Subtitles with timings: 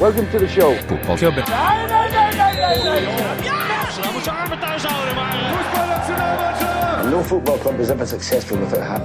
[0.00, 0.74] Welcome to the show.
[0.88, 1.44] Fotballklubben.
[7.00, 9.02] And no football club is ever successful without a hat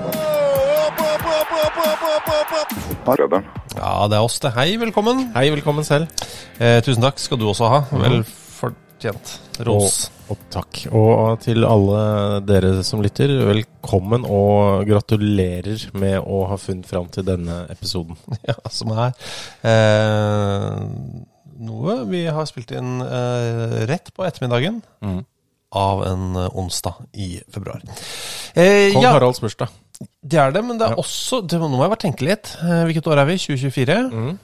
[3.05, 3.45] Klubben.
[3.75, 4.51] Ja, det er oss, det.
[4.53, 5.31] Hei, velkommen.
[5.35, 6.07] Hei, velkommen selv.
[6.59, 7.79] Eh, tusen takk skal du også ha.
[7.91, 8.23] Vel
[8.99, 9.31] fortjent.
[9.65, 10.09] Ros.
[10.29, 10.79] Og, og takk.
[10.95, 12.01] Og til alle
[12.47, 18.17] dere som lytter, velkommen og gratulerer med å ha funnet fram til denne episoden.
[18.49, 19.13] Ja, som er
[19.67, 20.79] eh,
[21.59, 24.81] noe vi har spilt inn eh, rett på ettermiddagen
[25.75, 27.83] av en eh, onsdag i februar.
[28.55, 29.69] Eh, Kong ja, Haralds bursdag.
[30.23, 31.01] det er det, men det er Ja.
[31.03, 32.55] også det, Nå må jeg bare tenke litt.
[32.63, 33.37] Eh, hvilket år er vi?
[33.47, 33.99] 2024?
[34.09, 34.37] Mm.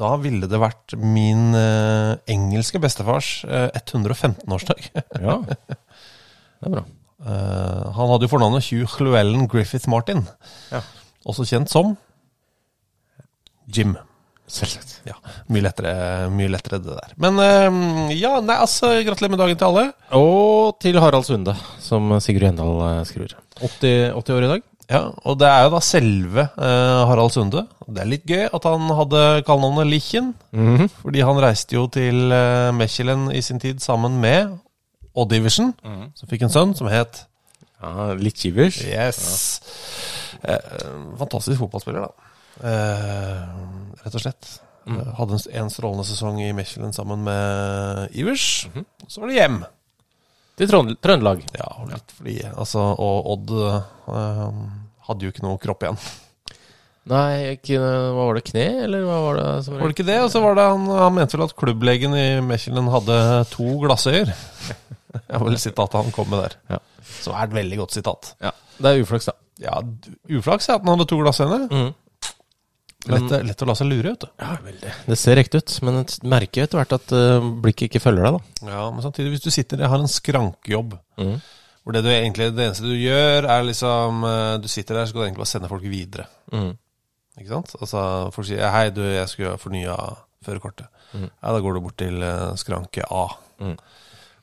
[0.00, 4.86] Da ville det vært min eh, engelske bestefars eh, 115-årsdag.
[5.26, 6.84] Ja, det er bra.
[7.22, 10.24] Eh, han hadde jo fornavnet Hugh Llewellyn Griffith Martin.
[10.72, 10.80] Ja.
[11.28, 11.92] Også kjent som
[13.72, 13.94] Jim.
[14.52, 14.98] Selvsagt.
[15.08, 15.14] Ja,
[15.48, 15.92] mye lettere,
[16.34, 17.12] mye lettere det der.
[17.22, 19.84] Men eh, ja, nei, altså, gratulerer med dagen til alle.
[20.18, 23.36] Og til Harald Sunde, som Sigurd Gjendal eh, skriver.
[23.62, 24.66] 80, 80 år i dag.
[24.92, 27.62] Ja, Og det er jo da selve eh, Harald Sunde.
[27.92, 30.32] Det er litt gøy at han hadde kallenavnet Lichen.
[30.56, 30.88] Mhm.
[31.02, 34.56] Fordi han reiste jo til uh, Mechelen i sin tid sammen med
[35.12, 35.74] Odd Iversen,
[36.16, 37.26] som fikk en sønn som het
[37.82, 38.78] Ja, litt kivers.
[38.86, 39.60] Yes.
[40.42, 40.76] Eh,
[41.18, 42.30] fantastisk fotballspiller, da.
[42.62, 44.52] Eh, rett og slett.
[44.82, 44.98] Mm.
[45.14, 48.66] hadde en, en strålende sesong i Mechelen sammen med Ivers.
[49.06, 49.60] Så var det hjem.
[50.58, 51.44] Til Trøndelag.
[51.54, 54.58] Ja, litt fordi altså, Og Odd eh,
[55.06, 56.00] hadde jo ikke noe kropp igjen.
[57.10, 58.44] Nei, ikke, hva var det?
[58.46, 59.46] Kne, eller hva var det?
[59.66, 60.18] Som Var det ikke det?
[60.22, 63.16] Og så var det han, han mente vel at klubblegen i Mechelen hadde
[63.50, 64.30] to glassøyer.
[65.12, 66.54] Det var vel sitatet han kom med der.
[66.76, 66.78] Ja.
[67.22, 68.30] Så er det et veldig godt sitat.
[68.40, 69.34] Ja, det er uflaks, da.
[69.62, 69.80] Ja,
[70.38, 71.66] uflaks er at han hadde to glassøyne.
[71.68, 71.90] Mm.
[73.10, 74.28] Lett, lett å la seg lure, vet du.
[74.38, 74.92] Ja, veldig.
[75.08, 78.70] Det ser ekte ut, men merker etter hvert at eh, blikket ikke følger deg, da.
[78.70, 81.34] Ja, Men samtidig, hvis du sitter der, har en skrankejobb, mm.
[81.82, 85.12] hvor det, du egentlig, det eneste du gjør, er liksom eh, Du sitter der, så
[85.12, 86.28] skal du egentlig bare sende folk videre.
[86.54, 86.72] Mhm.
[87.40, 87.72] Ikke sant?
[87.80, 88.02] Altså,
[88.34, 89.96] folk sier 'hei, du, jeg skulle fornya
[90.44, 90.88] førerkortet'.
[91.12, 93.26] Ja, da går du bort til eh, skranke A.
[93.60, 93.76] Mm.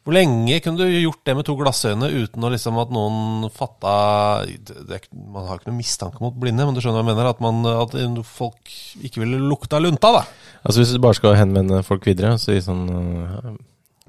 [0.06, 3.92] Hvor lenge kunne du gjort det med to glassøyne uten å liksom at noen fatta
[4.48, 7.30] det, det, Man har ikke noe mistanke mot blinde, men du skjønner hva jeg mener?
[7.30, 8.72] At, man, at folk
[9.06, 10.24] ikke ville lukta lunta, da.
[10.64, 12.88] Altså Hvis du bare skal henvende folk videre, så si sånn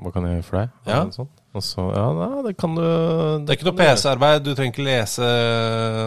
[0.00, 0.72] Hva kan jeg gjøre for deg?
[0.88, 1.02] Ja.
[1.12, 1.28] Sånn.
[1.58, 4.86] Og så, ja, nei, det kan du Det er ikke noe PC-arbeid, du trenger ikke
[4.86, 5.30] lese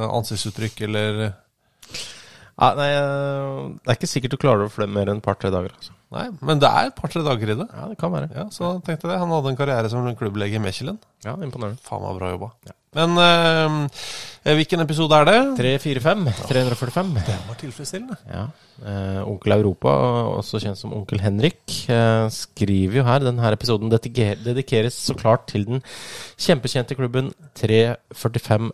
[0.07, 1.23] ansiktsuttrykk eller
[2.53, 5.49] Ja, nei, eh, det er ikke sikkert du klarer å fly mer enn et par-tre
[5.53, 5.73] dager.
[5.73, 5.95] Altså.
[6.13, 7.65] Nei, men det er et par-tre dager i det.
[7.73, 8.29] Ja, det kan være.
[8.35, 9.19] Ja, så tenkte jeg det.
[9.23, 10.99] Han hadde en karriere som klubblege i Mechelen.
[11.25, 11.81] Ja, Imponerende.
[11.81, 12.51] Faen meg bra jobba.
[12.93, 15.39] Men eh, hvilken episode er det?
[15.57, 16.27] 345.
[16.51, 17.11] 345.
[17.25, 18.19] Det var tilfredsstillende.
[18.29, 18.43] Ja.
[18.85, 19.95] Eh, Onkel Europa,
[20.37, 25.65] også kjent som Onkel Henrik, eh, skriver jo her denne episoden dedikeres så klart til
[25.65, 25.81] den
[26.37, 28.69] kjempekjente klubben 345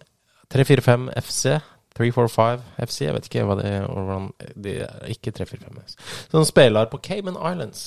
[0.51, 1.59] 345 FC.
[1.99, 3.85] 345 FC, jeg vet ikke hva det er.
[3.91, 5.95] Hvordan, det er ikke 345 FC.
[6.31, 7.83] Som spiller på Cayman Islands.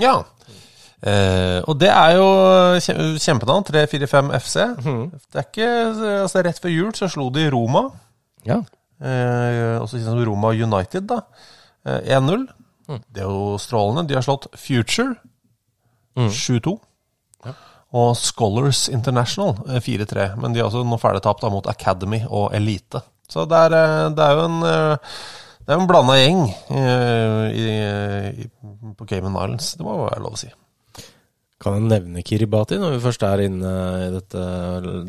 [0.00, 0.16] Ja.
[1.00, 2.26] Eh, og det er jo
[2.80, 3.64] kjem- kjempenavn.
[3.68, 4.56] 345 FC.
[4.80, 5.70] Det er ikke
[6.24, 7.86] altså Rett før jul så slo de Roma.
[8.48, 8.58] Ja.
[9.00, 11.20] Eh, også kjent som Roma United, da.
[11.86, 12.48] Eh, 1-0.
[13.14, 14.08] Det er jo strålende.
[14.08, 15.14] De har slått Future
[16.28, 16.78] 7-2.
[17.92, 20.36] Og Scholars International eh, 4-3.
[20.40, 23.00] Men de er også nå ferdig tapt mot Academy og Elite.
[23.30, 25.12] Så det er, eh, det er jo en eh,
[25.60, 26.40] det er en blanda gjeng
[26.74, 27.66] eh, i,
[28.42, 28.46] i,
[28.98, 29.74] på Cayman Islands.
[29.78, 30.48] Det må være lov å si.
[31.60, 33.70] Kan jeg nevne Kiribati når vi først er inne
[34.00, 34.44] i dette,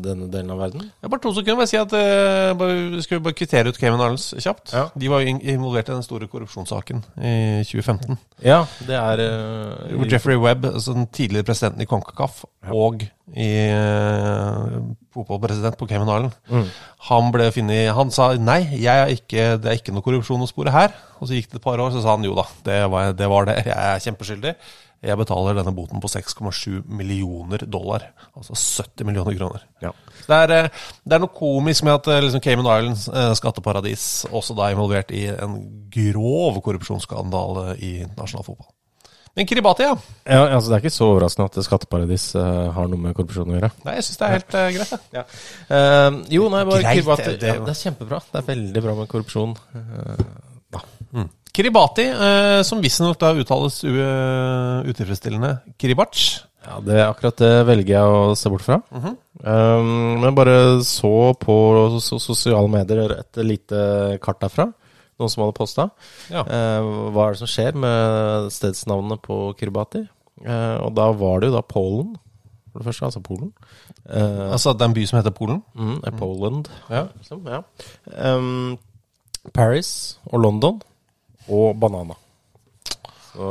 [0.04, 0.82] denne delen av verden?
[1.00, 4.02] Jeg bare to sekunder bare si at uh, bare, Skal vi bare kvittere ut Cayman
[4.04, 4.74] Islands kjapt?
[4.76, 4.82] Ja.
[4.92, 7.32] De var jo involvert i den store korrupsjonssaken i
[7.64, 8.20] 2015.
[8.44, 13.00] Ja, det er uh, Jeffrey Webb, altså den tidligere presidenten i CONCACAF, og
[13.32, 14.76] i uh,
[15.16, 16.68] fotballpresident på Cayman Island, Mm.
[17.08, 20.48] han ble funnet Han sa nei, jeg er ikke, det er ikke noe korrupsjon å
[20.50, 20.92] spore her.
[21.20, 23.28] Og så gikk det et par år, så sa han jo da, det var det.
[23.32, 23.56] Var det.
[23.64, 24.54] Jeg er kjempeskyldig.
[25.02, 28.04] Jeg betaler denne boten på 6,7 millioner dollar.
[28.38, 29.64] Altså 70 millioner kroner.
[29.82, 29.90] Ja.
[30.28, 34.04] Det er, eh, det er noe komisk med at eh, liksom Cayman Islands, eh, skatteparadis,
[34.30, 35.58] også da er involvert i en
[35.90, 38.70] grov korrupsjonsskandale i internasjonal fotball.
[39.34, 39.94] Men Kiribati, ja.
[40.28, 43.54] Ja, altså Det er ikke så overraskende at skatteparadis uh, har noe med korrupsjon å
[43.56, 43.70] gjøre.
[43.86, 45.22] Nei, jeg syns det er helt uh, greit, det.
[45.72, 48.18] uh, jo, nei, bare Kiribati det- det- ja, Det er kjempebra.
[48.28, 49.56] Det er veldig bra med korrupsjon.
[49.72, 50.26] Eh,
[51.52, 56.22] Kiribati, eh, som visstnok da uttales eh, utilfredsstillende Kiribac.
[56.64, 58.78] ja, det Akkurat det velger jeg å se bort fra.
[58.96, 60.56] Eh, men jeg bare
[60.86, 61.56] så på
[62.00, 63.82] sosiale medier et lite
[64.24, 64.70] kart derfra.
[65.20, 65.88] Noen som hadde posta.
[66.32, 66.42] Ja.
[66.48, 70.06] Uh, hva er det som skjer med stedsnavnene på Kiribati?
[70.42, 72.14] Uh, og da var det jo da Polen,
[72.72, 73.10] for det første.
[73.10, 73.52] Altså Polen.
[74.08, 75.60] Uh, Altså, det er en by som heter Polen.
[75.76, 76.64] Mm, er Mm.
[76.88, 77.04] Ja.
[77.20, 77.60] Liksom, ja.
[78.16, 78.78] Um,
[79.52, 80.80] Paris og London
[81.48, 82.14] og Banana.
[83.32, 83.48] Så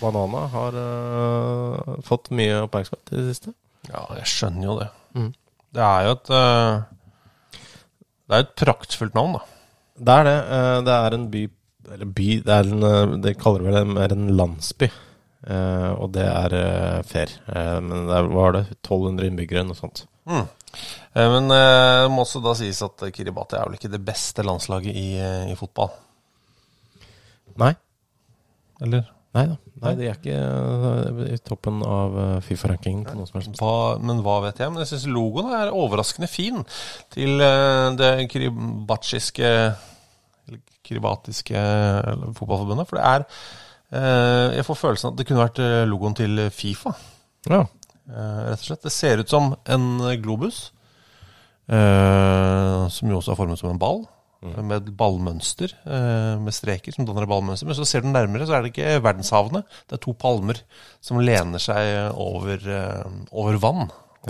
[0.00, 3.54] Banana har uh, fått mye oppmerksomhet i det siste.
[3.90, 4.88] Ja, jeg skjønner jo det.
[5.18, 5.30] Mm.
[5.72, 7.62] Det er jo et uh,
[8.28, 9.42] Det er et praktfullt navn, da.
[10.02, 10.36] Det er det.
[10.48, 11.42] uh, det er en by
[11.92, 14.88] Eller by Det er en Det kaller vel det mer en landsby.
[15.42, 17.32] Og det er fair.
[17.82, 20.04] Men der var det 1200 innbyggere, noe sånt.
[20.30, 20.44] Mm.
[21.18, 25.08] Men det må også da sies at Kiribati er vel ikke det beste landslaget i,
[25.50, 25.90] i fotball.
[27.60, 27.72] Nei.
[28.82, 29.08] Eller?
[29.32, 29.56] Nei da.
[29.82, 33.56] Nei, de er ikke uh, i toppen av uh, Fifa-rankingen på noe som helst.
[33.62, 34.70] Hva, men hva vet jeg?
[34.70, 36.60] Men jeg syns logoen er overraskende fin
[37.14, 42.90] til eh, det kribatsjiske Eller kiribatiske eh, fotballforbundet.
[42.90, 43.24] For det er
[43.96, 46.92] eh, Jeg får følelsen at det kunne vært eh, logoen til Fifa.
[47.48, 47.64] Ja.
[48.12, 48.84] eh, rett og slett.
[48.84, 49.88] Det ser ut som en
[50.22, 50.66] globus,
[51.72, 54.04] eh, som jo også er formet som en ball.
[54.42, 57.68] Med ballmønster, eh, med streker som danner ballmønster.
[57.68, 59.62] Men så ser du nærmere, så er det ikke verdenshavene.
[59.86, 60.58] Det er to palmer
[61.00, 63.84] som lener seg over, eh, over vann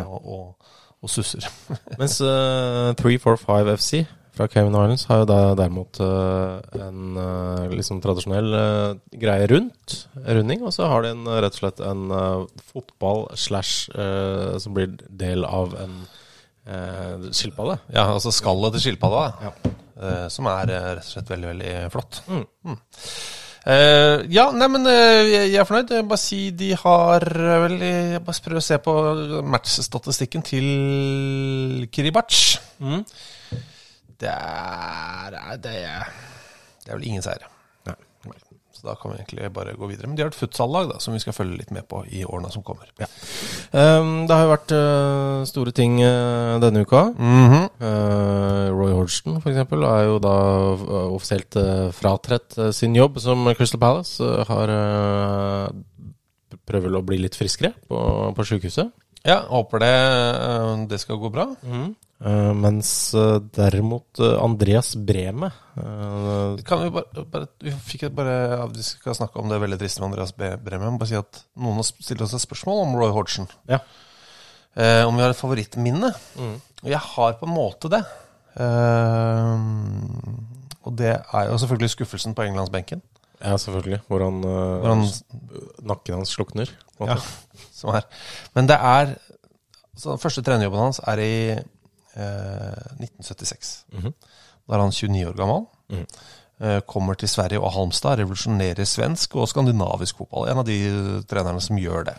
[0.04, 1.46] og, og, og susser.
[2.00, 8.00] Mens uh, 345 FC fra Cayman Islands har jo da derimot uh, en uh, liksom
[8.04, 12.06] tradisjonell uh, greie rundt, runding, og så har de en, rett og slett en
[12.72, 13.92] fotball slash
[14.62, 16.02] som blir del av en
[17.34, 17.74] skilpadde.
[17.90, 19.72] Ja, altså skallet til skilpadda, Ja.
[20.02, 22.20] Eh, som er eh, rett og slett veldig, veldig flott.
[22.28, 22.44] Mm.
[22.66, 22.82] Mm.
[23.62, 25.92] Uh, ja, nei, men eh, jeg er fornøyd.
[25.94, 27.26] Jeg bare si de har
[27.62, 28.94] vel Jeg bare prøver å se på
[29.54, 32.40] matchstatistikken til Kiribac.
[32.82, 33.04] Mm.
[34.22, 36.12] Det er det er,
[36.82, 37.51] det er vel ingen seire.
[38.82, 40.08] Så da kan vi egentlig bare gå videre.
[40.08, 42.64] Men de har et futsallag som vi skal følge litt med på i årene som
[42.66, 42.88] kommer.
[43.70, 47.04] Um, det har jo vært uh, store ting uh, denne uka.
[47.14, 47.68] Mm -hmm.
[47.78, 50.34] uh, Roy Hodgson eksempel er jo da
[51.14, 51.54] offisielt
[51.92, 54.24] fratrett eh, sin jobb som Crystal Palace.
[54.48, 54.66] har
[56.66, 58.90] prøver vel å bli litt friskere på, på sykehuset.
[59.24, 61.46] Ja, håper det, det skal gå bra.
[62.22, 62.88] Eh, mens
[63.18, 69.40] uh, derimot uh, Andreas Breme Kan vi bare, bare Vi fikk bare Vi skal snakke
[69.42, 71.00] om det veldig triste med Andreas Be- Bremen.
[71.00, 73.48] Bare si at noen har stilt oss et spørsmål om Roy Hodgson.
[73.66, 73.80] Ja.
[75.08, 76.12] Om vi har et favorittminne.
[76.38, 76.54] Mm.
[76.84, 78.04] Og jeg har på en måte det.
[80.82, 83.02] Og det er jo selvfølgelig skuffelsen på englandsbenken.
[83.42, 84.00] Ja, selvfølgelig.
[84.06, 85.06] Hvor han, Hvor han-
[85.82, 86.70] nakken hans slukner.
[87.02, 87.16] Ja,
[87.78, 88.06] som er.
[88.54, 89.14] Men det er
[89.98, 91.32] så Den første trenerjobben hans er i
[92.16, 93.84] eh, 1976.
[93.92, 94.12] -hmm.
[94.68, 95.66] Da er han 29 år gammel.
[95.90, 96.06] Mm.
[96.62, 100.48] Eh, kommer til Sverige og Halmstad, revolusjonerer svensk og skandinavisk fotball.
[100.48, 102.14] En av de trenerne som gjør det.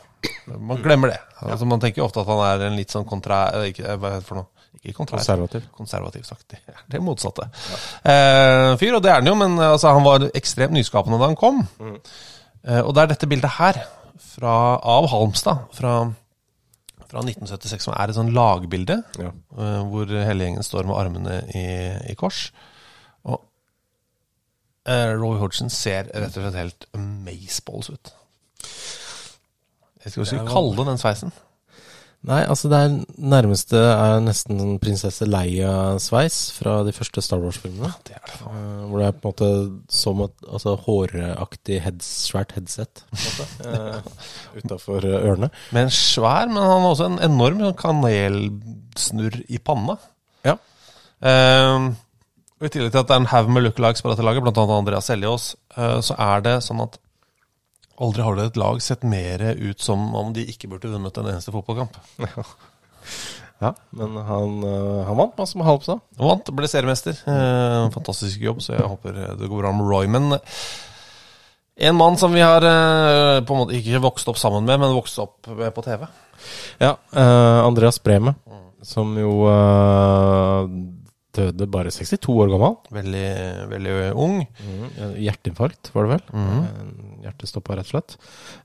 [0.60, 1.18] Man glemmer det.
[1.42, 3.46] Altså, man tenker ofte at han er en litt sånn kontra...
[3.54, 4.46] eh, Ikke, eh, hva heter det for noe?
[4.84, 5.18] Ikke kontrær.
[5.18, 5.62] Konservativ.
[5.78, 6.44] Konservativ sagt.
[6.50, 7.46] Det er det motsatte.
[8.04, 11.26] Eh, fyr, og det er han jo, men eh, altså, han var ekstremt nyskapende da
[11.32, 11.62] han kom.
[12.68, 13.80] Eh, og det er dette bildet her,
[14.20, 16.12] fra, av Halmstad, fra,
[17.14, 19.30] fra 1976, som er et sånn lagbilde, Ja.
[19.54, 21.66] eh, hvor hele gjengen står med armene i,
[22.12, 22.48] i kors.
[23.30, 23.38] Og
[24.90, 28.14] uh, Roy Hodgson ser rett og slett helt amazeballs ut.
[30.04, 31.32] Jeg skal ikke kalle Det kalle den sveisen.
[32.24, 37.90] Nei, altså det er nærmeste er nesten sånn prinsesse Leia-sveis fra de første Star Wars-filmene.
[38.08, 38.38] Det er det.
[38.46, 39.50] Uh, hvor det er på en måte
[39.92, 45.52] som et altså, håraktig heads, svært headset på en måte, uh, utafor ørene.
[45.76, 50.00] Men svær, men han har også en enorm sånn kanelsnurr i panna.
[50.48, 50.56] Ja.
[51.20, 51.92] Uh,
[52.64, 54.68] og I tillegg til at det er en haug med lookalikes på dette laget, bl.a.
[54.78, 56.96] Andreas Seljås, uh, så er det sånn at
[58.02, 61.34] aldri har det et lag sett mer ut som om de ikke burde vunnet en
[61.34, 61.98] eneste fotballkamp.
[63.64, 66.02] Ja, men han, eh, han vant masse med Halmstad.
[66.18, 67.16] Han vant, ble seriemester.
[67.32, 70.10] Eh, fantastisk jobb, så jeg håper det går bra med Roy.
[70.12, 70.36] Men
[71.76, 74.98] en mann som vi har eh, på en måte ikke vokst opp sammen med, men
[74.98, 76.04] vokst opp med på TV.
[76.82, 78.36] Ja, eh, Andreas Breme,
[78.84, 80.68] som jo eh,
[81.34, 82.76] døde bare 62 år gammel.
[82.94, 83.30] Veldig,
[83.72, 84.36] veldig ung.
[84.60, 86.24] Mm, hjerteinfarkt, var det vel.
[86.34, 86.92] Mm.
[87.24, 88.16] Hjertestoppa, rett og slett.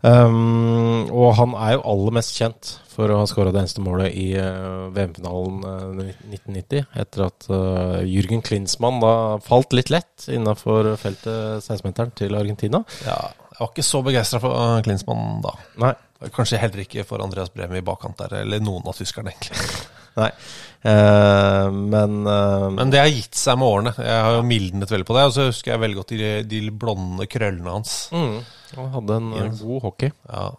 [0.02, 4.16] Um, og han er jo aller mest kjent for å ha skåra det eneste målet
[4.18, 6.02] i uh, VM-finalen uh,
[6.34, 9.12] 1990, etter at uh, Jürgen Klinsmann da
[9.44, 12.82] falt litt lett innafor feltet 16-meteren til Argentina.
[13.06, 13.20] Ja,
[13.52, 15.54] jeg var ikke så begeistra for Klinsmann da.
[15.82, 15.94] Nei.
[16.34, 19.86] Kanskje heller ikke for Andreas Bremi i bakkant der, eller noen av tyskerne, egentlig.
[20.18, 20.32] Nei.
[20.78, 23.92] Uh, men uh, Men det har gitt seg med årene.
[23.98, 25.24] Jeg har jo mildnet veldig på det.
[25.28, 27.96] Og så husker jeg veldig godt de, de blonde krøllene hans.
[28.14, 28.38] mm,
[28.76, 30.12] han hadde en eh, god hockey.
[30.30, 30.50] Ja,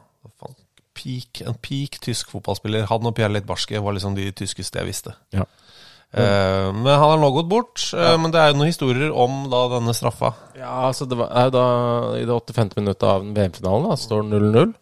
[0.42, 0.58] faen.
[1.00, 2.90] Peak, en peak tysk fotballspiller.
[2.90, 5.16] Han og Pierre Leitbarske var liksom de tyskeste jeg visste.
[5.36, 5.46] Ja.
[6.10, 7.84] Eh, men han har nå gått bort.
[7.94, 8.18] Ja.
[8.18, 10.34] men det er jo noen historier om da denne straffa.
[10.58, 11.66] Ja, altså det var, er jo da
[12.18, 12.76] I det 85.
[12.82, 14.76] minuttet av VM-finalen da, står 0-0.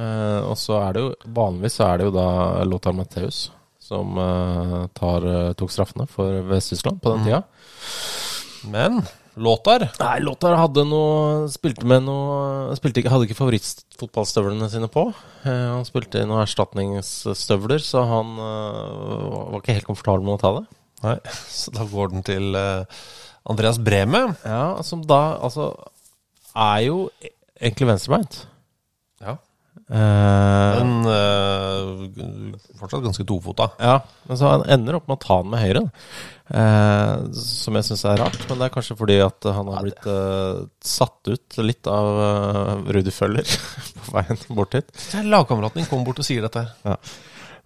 [0.00, 2.28] Eh, og så er det jo vanligvis så er det jo da
[2.64, 3.48] Lothar Matheus
[3.88, 7.42] som eh, tar, eh, tok straffene for Vest-Tyskland på den tida.
[8.68, 9.00] Men
[9.38, 15.04] Lothar Nei, Lothar hadde noe Spilte med noe Spilte ikke, Hadde ikke favorittfotballstøvlene sine på.
[15.46, 20.42] Eh, han spilte i noen erstatningsstøvler, så han eh, var ikke helt komfortabel med å
[20.42, 20.64] ta det.
[21.04, 21.14] Nei,
[21.54, 22.98] så da går den til eh,
[23.48, 24.24] Andreas Breme.
[24.42, 25.70] Ja, Som da altså
[26.58, 27.30] er jo e-
[27.62, 28.40] egentlig venstrebeint.
[29.22, 29.36] Ja.
[29.88, 33.70] Eh, Men uh, fortsatt ganske tofota.
[33.80, 35.84] Ja, men så han ender opp med å ta den med høyre.
[36.48, 40.08] Uh, som jeg syns er rart, men det er kanskje fordi at han har blitt
[40.08, 43.48] uh, satt ut litt av uh, Rudi Føller
[44.04, 44.92] på veien bort hit.
[45.24, 46.66] Lagkameraten din kommer bort og sier dette.
[46.84, 47.00] her.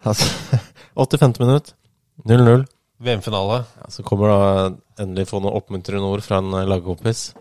[0.03, 0.31] Altså,
[1.07, 1.39] 85.
[1.43, 1.75] minutt,
[2.27, 2.67] 0-0.
[3.03, 3.63] VM-finale.
[3.83, 4.43] Ja, så kommer da
[5.03, 7.33] endelig få noen oppmuntrende ord fra en lagkompis.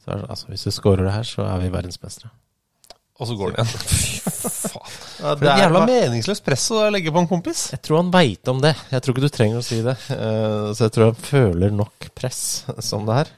[0.00, 2.32] Så altså, hvis du scorer det her, så er vi verdensmestere.
[3.20, 3.72] Og så går det igjen.
[4.40, 4.98] Fy faen.
[5.20, 7.66] Ja, er et jævla meningsløst press å legge på en kompis.
[7.74, 8.72] Jeg tror han veit om det.
[8.88, 9.96] Jeg tror ikke du trenger å si det.
[10.14, 12.40] Eh, så jeg tror han føler nok press
[12.84, 13.34] som det her.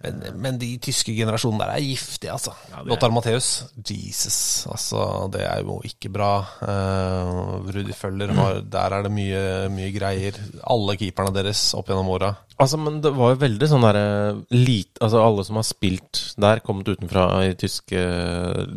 [0.00, 2.54] Men, men de tyske generasjonene der er giftige, altså.
[2.88, 3.50] Lothar Matheus,
[3.86, 4.38] Jesus.
[4.70, 5.02] Altså,
[5.34, 6.30] det er jo ikke bra.
[6.62, 9.42] Uh, Rudi Føller, har, der er det mye,
[9.74, 10.40] mye greier.
[10.72, 12.32] Alle keeperne deres opp gjennom åra.
[12.62, 14.06] Altså, men det var jo veldig sånn derre
[14.54, 18.02] lite Altså, alle som har spilt der, kommet utenfra i tyske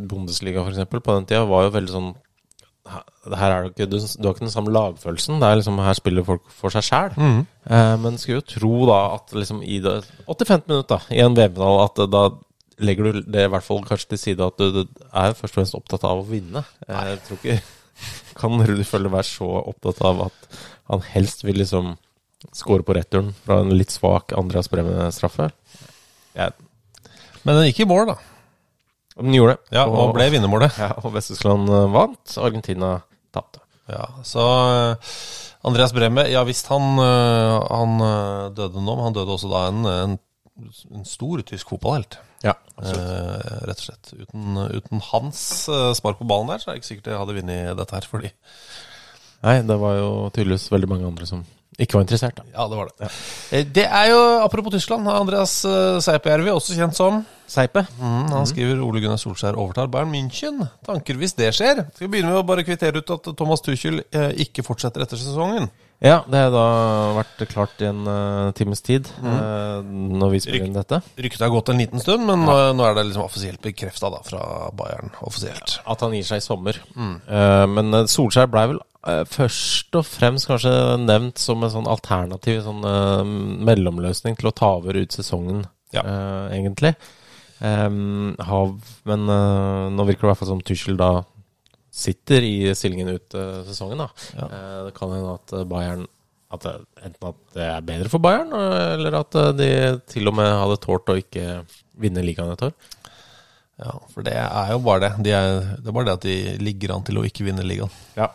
[0.10, 2.14] Bundesliga f.eks., på den tida, var jo veldig sånn
[2.86, 5.40] her er det ikke, du, du har ikke den samme lagfølelsen.
[5.42, 7.16] Det er liksom, Her spiller folk for seg sjæl.
[7.66, 9.96] Eh, men skulle jo tro da at liksom i det
[10.30, 12.24] 85 minutter i en VM-finale at da
[12.86, 15.56] legger du det i hvert fall kanskje til side at du, du er først og
[15.58, 16.62] fremst opptatt av å vinne.
[16.88, 17.58] Eh, Jeg tror ikke
[18.40, 20.50] Kan Rudi Følle være så opptatt av at
[20.92, 21.94] han helst vil liksom
[22.54, 25.48] skåre på returen fra en litt svak Andreas Bremme-straffe?
[27.46, 28.16] Men den gikk i mål, da.
[29.22, 29.78] Den gjorde det.
[29.78, 30.76] Ja, og ble vinnermålet.
[30.84, 32.38] Ja, og Vest-Tyskland eh, vant.
[32.42, 32.98] Argentina
[33.36, 33.62] tapte.
[33.92, 35.18] Ja, så eh,
[35.66, 37.98] Andreas Bremme, ja visst han, eh, han
[38.58, 40.18] døde nå, men han døde også da en, en,
[40.92, 42.20] en stor tysk fotballhelt.
[42.46, 42.58] Ja.
[42.82, 44.12] Eh, rett og slett.
[44.20, 45.46] Uten, uten hans
[45.98, 48.10] spark på ballen der, så er det ikke sikkert jeg hadde vunnet dette her.
[48.12, 48.34] Fordi
[49.46, 51.44] Nei, det var jo tydeligvis veldig mange andre som
[51.80, 52.38] ikke var interessert.
[52.40, 52.44] da.
[52.54, 53.08] Ja, det var det.
[53.52, 53.64] Ja.
[53.78, 57.84] Det er jo, apropos Tyskland, Andreas eh, Seipejärvi, også kjent som Seipe.
[58.00, 60.64] mm, Han skriver Ole Gunnar Solskjær overtar Bayern München.
[60.88, 61.84] Tanker hvis det skjer?
[61.94, 65.20] Skal vi begynne med å bare kvittere ut at Thomas Tuchel eh, ikke fortsetter etter
[65.20, 65.68] sesongen?
[66.04, 66.64] Ja, det har da
[67.16, 71.00] vært klart i en uh, times tid eh, når vi spiller inn dette.
[71.18, 74.42] Ryktet har gått en liten stund, men nå, nå er det liksom offisielt bekrefta fra
[74.76, 75.14] Bayern.
[75.24, 75.78] offisielt.
[75.88, 76.82] At han gir seg i sommer.
[77.00, 80.76] Eh, men eh, Solskjær blei vel eh, først og fremst kanskje
[81.08, 83.24] nevnt som en sånn alternativ sånn eh,
[83.72, 85.64] mellomløsning til å ta over ut sesongen,
[85.96, 86.04] Ja.
[86.04, 86.94] eh, egentlig.
[87.64, 88.74] Um, hav,
[89.08, 91.14] men eh, nå virker det i hvert fall som Tussel da
[91.96, 94.04] sitter i stillingen ut eh, sesongen.
[94.04, 94.10] da.
[94.36, 94.50] Ja.
[94.50, 96.06] Eh, det kan hende at eh, Bayern
[96.56, 99.70] at det, Enten at det er bedre for Bayern, eller at de
[100.08, 101.64] til og med hadde tålt å ikke
[102.00, 102.76] vinne ligaen et år.
[103.82, 105.10] Ja, For det er jo bare det.
[105.26, 107.92] De er, det er bare det at de ligger an til å ikke vinne ligaen.
[108.16, 108.30] Ja.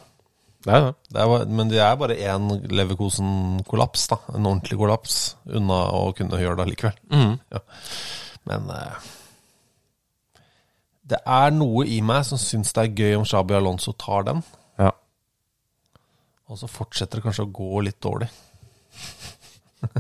[0.61, 0.91] Det er det.
[1.15, 4.19] Det er, men det er bare én Leverkosen-kollaps, da.
[4.35, 5.15] En ordentlig kollaps
[5.49, 6.99] unna å kunne gjøre det likevel.
[7.55, 7.63] Ja.
[8.51, 9.09] Men eh,
[11.11, 14.43] det er noe i meg som syns det er gøy om Shabi Alonso tar den,
[14.79, 14.93] Ja.
[16.49, 18.29] og så fortsetter det kanskje å gå litt dårlig.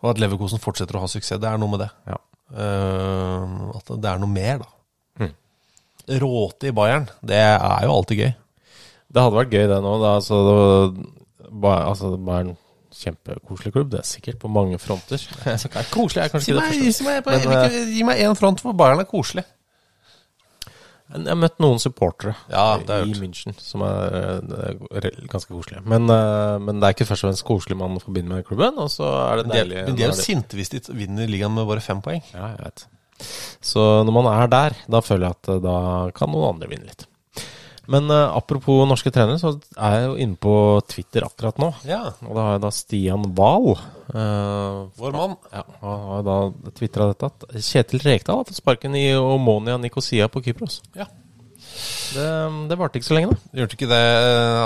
[0.00, 1.40] og at Leverkosen fortsetter å ha suksess.
[1.42, 1.90] Det er noe med det.
[2.10, 2.18] Ja.
[2.50, 4.68] Uh, at det er noe mer, da.
[6.20, 8.30] Råte i Bayern, det er jo alltid gøy.
[9.10, 9.92] Det hadde vært gøy, det nå.
[10.02, 10.38] Da, altså,
[10.98, 12.56] det var- altså, en
[12.94, 15.22] kjempekoselig klubb, det er sikkert, på mange fronter.
[15.94, 16.90] Koselig er kanskje Gi ikke det meg, første.
[16.98, 19.44] gi meg, Men, ikke- gi meg én front, for Bayern er koselig.
[21.10, 23.14] Jeg har møtt noen supportere Ja, det i.
[23.18, 25.82] München som er er ganske koselige.
[25.90, 28.78] Men, eh, men det er ikke først og fremst koselig man forbinder med klubben.
[28.78, 31.26] Og så er det Men de, deilig men de er jo sinte hvis de vinner
[31.26, 32.22] ligaen med bare fem poeng.
[32.32, 32.86] Ja, jeg vet.
[33.60, 35.76] Så når man er der, da føler jeg at eh, da
[36.14, 37.06] kan noen andre vinne litt.
[37.90, 40.52] Men uh, apropos norske trenere, så er jeg jo inne på
[40.90, 41.72] Twitter akkurat nå.
[41.88, 43.72] Ja, Og da har jeg da Stian Wahl.
[44.12, 45.34] Uh, Vår mann.
[45.50, 46.36] ja, han har da
[46.78, 50.80] tvitra dette at Kjetil Rekdal har fått sparken i Omonia Nikosia på Kypros.
[50.94, 51.08] Ja.
[52.14, 52.28] Det,
[52.70, 53.50] det varte ikke så lenge, da.
[53.60, 54.00] Gjorde ikke det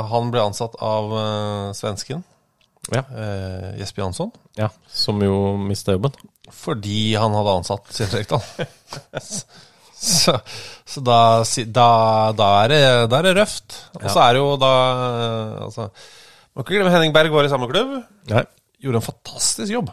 [0.08, 2.22] Han ble ansatt av uh, svensken
[2.94, 3.02] Ja.
[3.10, 6.14] Uh, Jesper Jansson Ja, Som jo mista jobben.
[6.54, 8.42] fordi han hadde ansatt Kjetil Rekdal.
[10.04, 10.38] så
[10.84, 11.18] så da,
[11.72, 11.88] da,
[12.36, 13.76] da, er det, da er det røft.
[13.96, 15.88] Og så er det jo da eh, altså,
[16.52, 17.96] Må ikke glemme Henning Berg var i samme klubb.
[18.30, 18.44] Nei.
[18.84, 19.88] Gjorde en fantastisk jobb.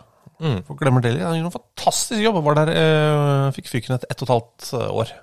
[0.67, 1.23] For glemmer det litt.
[1.23, 2.41] Han gjorde en fantastisk jobb.
[2.43, 5.15] Var der, øh, fikk fyken etter ett og et halvt eh, år.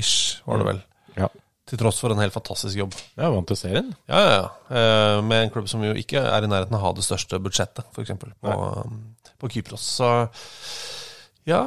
[0.00, 0.82] Ish, var det vel.
[1.18, 1.28] Ja.
[1.68, 2.96] Til tross for en helt fantastisk jobb.
[3.20, 3.92] Er vant til serien.
[4.08, 5.20] Ja, ja, ja.
[5.22, 7.84] Med en klubb som jo ikke er i nærheten av å ha det største budsjettet,
[7.92, 8.16] f.eks.
[8.16, 8.56] På,
[9.38, 9.84] på Kypros.
[10.00, 10.10] Så
[11.48, 11.66] ja,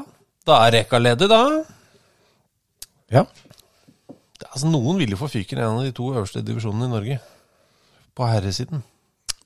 [0.50, 1.44] da er Reka ledig, da.
[3.14, 3.26] Ja.
[4.10, 6.94] Det, altså, noen vil jo få fyken i en av de to øverste divisjonene i
[6.96, 7.20] Norge.
[8.16, 8.84] På herresiden.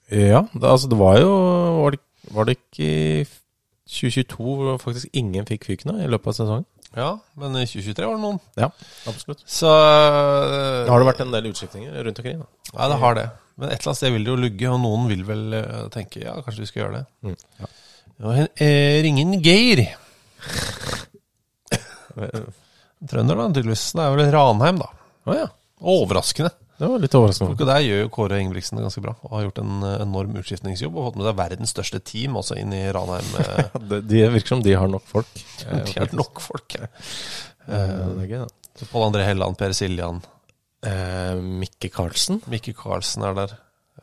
[0.09, 1.29] Ja, det, altså det var jo
[1.83, 1.99] Var det,
[2.33, 3.25] var det ikke i
[3.89, 6.65] 2022 hvor faktisk ingen fikk fyken i løpet av sesongen?
[6.97, 8.39] Ja, men i 2023 var det noen.
[8.57, 8.69] Ja,
[9.09, 9.43] absolutt.
[9.49, 12.39] Så eh, har det vært en del utskiftninger rundt omkring.
[12.41, 12.47] da.
[12.73, 13.27] Ja, det har det.
[13.59, 16.23] Men et eller annet sted vil det jo lugge, og noen vil vel eh, tenke
[16.23, 17.05] ja, kanskje vi skal gjøre det.
[17.27, 17.69] Mm, ja.
[18.19, 19.83] Ja, hen- eh, inn Geir.
[23.07, 23.83] Trønder, da, tydeligvis.
[23.95, 24.89] Det er vel Ranheim, da.
[25.29, 25.45] Å ja.
[25.79, 26.51] Overraskende.
[26.79, 27.55] Det var litt overraskende.
[27.55, 29.13] Og der gjør jo Kåre Ingebrigtsen ganske bra.
[29.27, 32.71] Og har gjort en enorm utskiftningsjobb og fått med seg verdens største team også inn
[32.75, 33.29] i Ranheim.
[33.43, 33.77] eh.
[33.91, 35.31] Det, de virker som de har nok folk.
[35.69, 36.75] De har nok folk.
[36.79, 36.88] ja.
[37.69, 38.47] Det er gøy, da.
[38.79, 40.21] Så Pål André Helland, Per Siljan,
[40.88, 42.38] Eh, Mikke Karlsen.
[42.47, 43.51] Mikke Karlsen er der.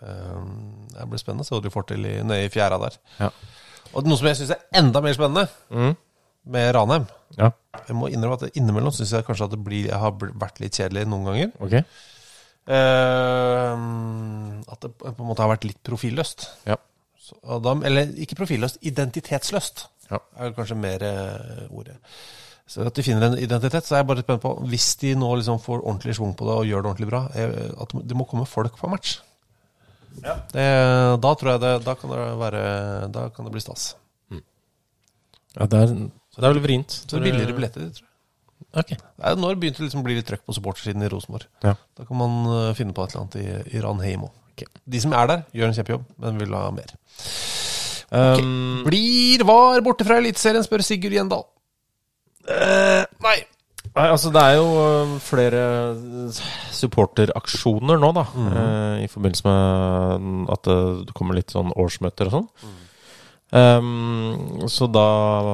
[0.04, 0.40] Eh,
[0.92, 2.98] Det blir spennende å se hva de får til i, nede i fjæra der.
[3.16, 3.30] Ja.
[3.96, 5.94] Og noe som jeg syns er enda mer spennende Mm.
[6.46, 7.06] Med Ranheim
[7.36, 7.50] Ja,
[7.88, 10.60] Jeg må innrømme at det innimellom syns jeg kanskje at det blir, jeg har vært
[10.62, 11.50] litt kjedelig noen ganger.
[11.60, 11.74] ok.
[12.66, 13.74] Eh,
[14.72, 16.48] at det på en måte har vært litt profilløst.
[16.68, 16.76] Ja.
[17.20, 20.18] Så, Adam, eller ikke profilløst, identitetsløst Ja.
[20.38, 21.96] er kanskje mer eh, ordet.
[22.66, 25.28] Så at de finner en identitet, så er jeg bare spent på Hvis de nå
[25.38, 28.24] liksom får ordentlig schwung på det og gjør det ordentlig bra, er, at det må
[28.26, 29.20] komme folk på match.
[30.16, 30.64] Det,
[31.20, 32.60] da tror jeg det Da kan det være
[33.12, 33.90] Da kan det bli stas.
[34.32, 35.92] ja det, er,
[36.36, 36.98] det er vel vrient.
[37.06, 38.12] Så billigere billetter, tror jeg.
[38.76, 38.96] Okay.
[38.96, 41.48] Det er nå det begynte liksom å bli litt trøkk på supportersiden i Rosenborg.
[41.64, 41.74] Ja.
[41.96, 44.32] Da kan man eh, finne på et eller annet i, i Ranheim òg.
[44.56, 44.68] Okay.
[44.88, 46.94] De som er der, gjør en kjempejobb, men vil ha mer.
[48.06, 51.44] Um, Blir VAR borte fra Eliteserien, spør Sigurd Gjendal.
[52.46, 53.36] Uh, nei.
[53.96, 55.60] Nei, altså Det er jo øh, flere
[56.76, 58.24] supporteraksjoner nå, da.
[58.36, 60.68] eh, I forbindelse med at
[61.06, 62.74] det kommer litt sånn årsmøter og sånn.
[63.54, 65.04] Um, så da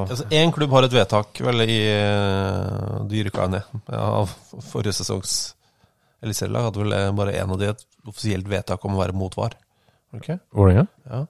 [0.06, 4.06] Altså, Én klubb har et vedtak, vel, i uh, De rykka ned ja,
[4.70, 5.34] forrige sesongs
[6.22, 6.70] eliteserielag.
[6.70, 9.56] Hadde vel eh, bare én av de et offisielt vedtak om å være mot VAR.
[10.14, 10.28] Ok?
[10.54, 10.86] Vålerenga?
[11.10, 11.24] Ja.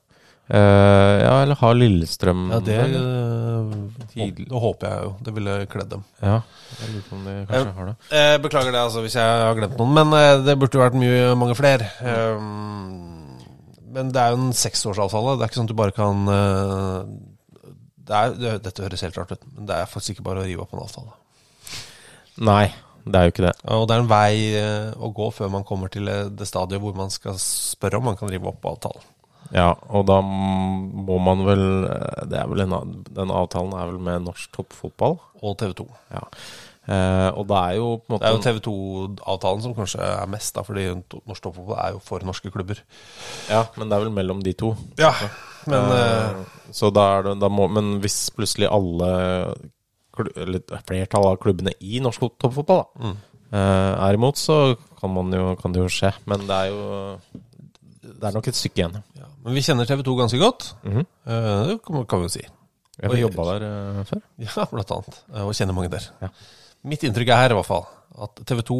[0.52, 3.68] Uh, ja, eller har Lillestrøm ja, det eh,
[4.10, 5.12] Det håper jeg jo.
[5.24, 6.02] Det ville kledd dem.
[6.20, 6.40] Ja,
[6.80, 7.94] jeg lurer på om de kanskje har det.
[8.18, 10.98] Eh, beklager det altså hvis jeg har glemt noen, men eh, det burde jo vært
[10.98, 11.88] mye, mange flere.
[12.04, 12.44] Eh,
[13.94, 15.36] men det er jo en seksårsavtale.
[15.36, 17.10] Det er ikke sånn at du bare kan eh,
[18.02, 20.48] det er, det, Dette høres helt rart ut, men det er faktisk ikke bare å
[20.48, 21.14] rive opp en avtale.
[22.42, 22.66] Nei,
[23.04, 23.54] det er jo ikke det.
[23.76, 26.82] Og det er en vei eh, å gå før man kommer til eh, det stadiet
[26.82, 29.08] hvor man skal spørre om man kan rive opp avtalen.
[29.52, 31.62] Ja, og da må man vel
[32.30, 35.18] Det vel en, Den avtalen er vel med norsk toppfotball?
[35.42, 35.84] Og TV 2.
[36.14, 36.22] Ja.
[36.88, 40.26] Eh, og det er jo på en Det er jo TV 2-avtalen som kanskje er
[40.26, 40.88] mest, da, fordi
[41.28, 42.80] norsk toppfotball er jo for norske klubber.
[43.48, 44.72] Ja, men det er vel mellom de to.
[44.98, 45.12] Ja,
[45.66, 49.54] men eh, Eh, så da er det da må, Men hvis plutselig alle
[50.16, 53.16] flertallet av klubbene i norsk toppfotball da, Mm.
[53.52, 56.12] eh, er imot, så kan, man jo, kan det jo skje.
[56.26, 57.16] Men det er jo
[58.02, 59.02] Det er nok et stykke igjen.
[59.18, 60.74] Ja, men vi kjenner TV 2 ganske godt.
[60.84, 61.06] Mhm.
[61.26, 62.42] Eh, det kan, vi jo si.
[63.00, 64.20] Jeg har jobba der før.
[64.38, 65.22] Ja, blant annet.
[65.42, 66.06] Og kjenner mange der.
[66.20, 66.28] Ja.
[66.88, 67.86] Mitt inntrykk er her i hvert fall
[68.22, 68.76] at TV 2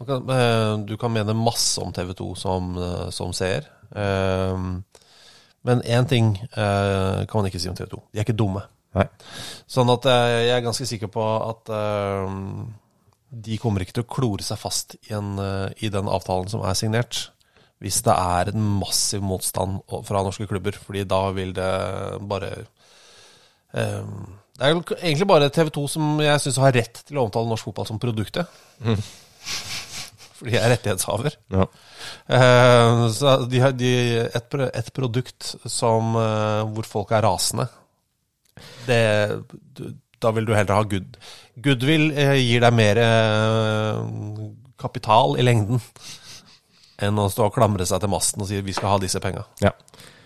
[0.00, 3.68] man kan, eh, Du kan mene masse om TV 2 som, eh, som seer.
[3.94, 4.56] Eh,
[5.64, 8.00] Men én ting eh, kan man ikke si om TV 2.
[8.12, 8.64] De er ikke dumme.
[8.94, 9.06] Nei.
[9.66, 12.34] Sånn at jeg er ganske sikker på at eh,
[13.44, 15.38] de kommer ikke til å klore seg fast i, en,
[15.80, 17.30] i den avtalen som er signert.
[17.82, 20.76] Hvis det er en massiv motstand fra norske klubber.
[20.78, 21.72] Fordi da vil det
[22.28, 22.52] bare
[23.74, 24.04] eh,
[24.54, 27.50] Det er jo egentlig bare TV 2 som jeg syns har rett til å omtale
[27.50, 28.50] norsk fotball som produktet.
[30.34, 31.36] Fordi jeg er rettighetshaver.
[31.54, 31.66] Ja.
[32.38, 33.92] Eh, så de har de,
[34.26, 37.66] et, et produkt som, eh, hvor folk er rasende,
[38.86, 39.00] det,
[40.22, 41.16] da vil du heller ha good.
[41.64, 44.44] Goodwill eh, gir deg mer eh,
[44.80, 45.82] kapital i lengden
[47.02, 49.42] enn å stå og klamre seg til masten og si vi skal ha disse penga.
[49.62, 49.72] Ja.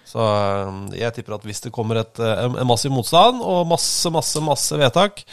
[0.09, 4.13] Så eh, jeg tipper at hvis det kommer et, eh, en massiv motstand og masse,
[4.15, 5.25] masse, masse vedtak,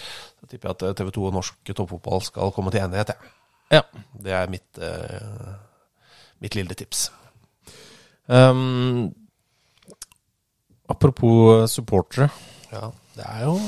[0.42, 3.14] så tipper jeg at TV 2 og norsk toppfotball skal komme til enighet.
[3.16, 3.80] Ja.
[3.80, 3.84] ja.
[4.26, 5.54] Det er mitt, eh,
[6.44, 7.08] mitt lille tips.
[8.26, 9.14] Um,
[10.90, 12.32] apropos supportere.
[12.74, 13.60] Ja, det er jo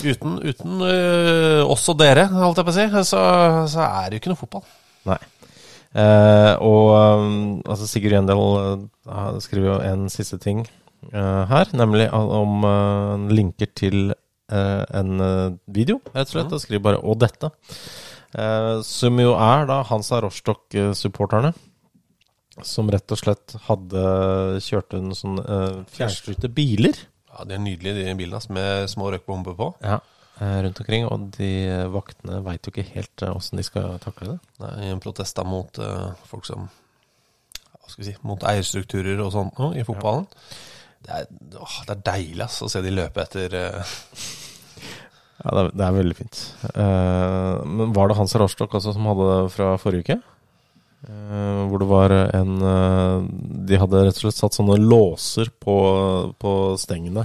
[0.00, 3.20] Uten, uten øh, oss og dere, holdt jeg på å si, så,
[3.68, 4.62] så er det jo ikke noe fotball.
[5.08, 5.18] Nei.
[5.90, 8.42] Eh, og um, altså Sigurd Gjendal
[9.10, 10.60] uh, skriver jo en siste ting
[11.10, 14.12] eh, her, nemlig om uh, linker til
[14.50, 16.54] eh, en eh, video, rett og slett.
[16.54, 17.50] Og skriver bare 'og dette'.
[18.38, 21.52] Eh, som jo er da Hansa Rostock-supporterne.
[22.62, 24.00] Som rett og slett hadde
[24.60, 26.98] kjørt en sånn uh, fjernstyrte biler.
[27.30, 29.68] Ja, De er nydelige, de bilene med små røykbomber på.
[29.80, 31.06] Ja, eh, rundt omkring.
[31.08, 34.38] Og de eh, vaktene veit jo ikke helt eh, åssen de skal takle det.
[34.62, 39.72] Nei, da mot øh, folk som Hva skal vi si Mot eierstrukturer og sånt nå
[39.76, 40.28] i fotballen.
[41.00, 43.56] Det, er, åh, det er deilig ass, å se de løpe etter
[45.40, 46.38] Ja, det er, det er veldig fint.
[46.76, 50.16] Uh, men var det Hans Rostock også som hadde det fra forrige uke?
[51.08, 53.24] Uh, hvor det var en uh,
[53.64, 55.76] De hadde rett og slett satt sånne låser på,
[56.36, 57.24] på stengene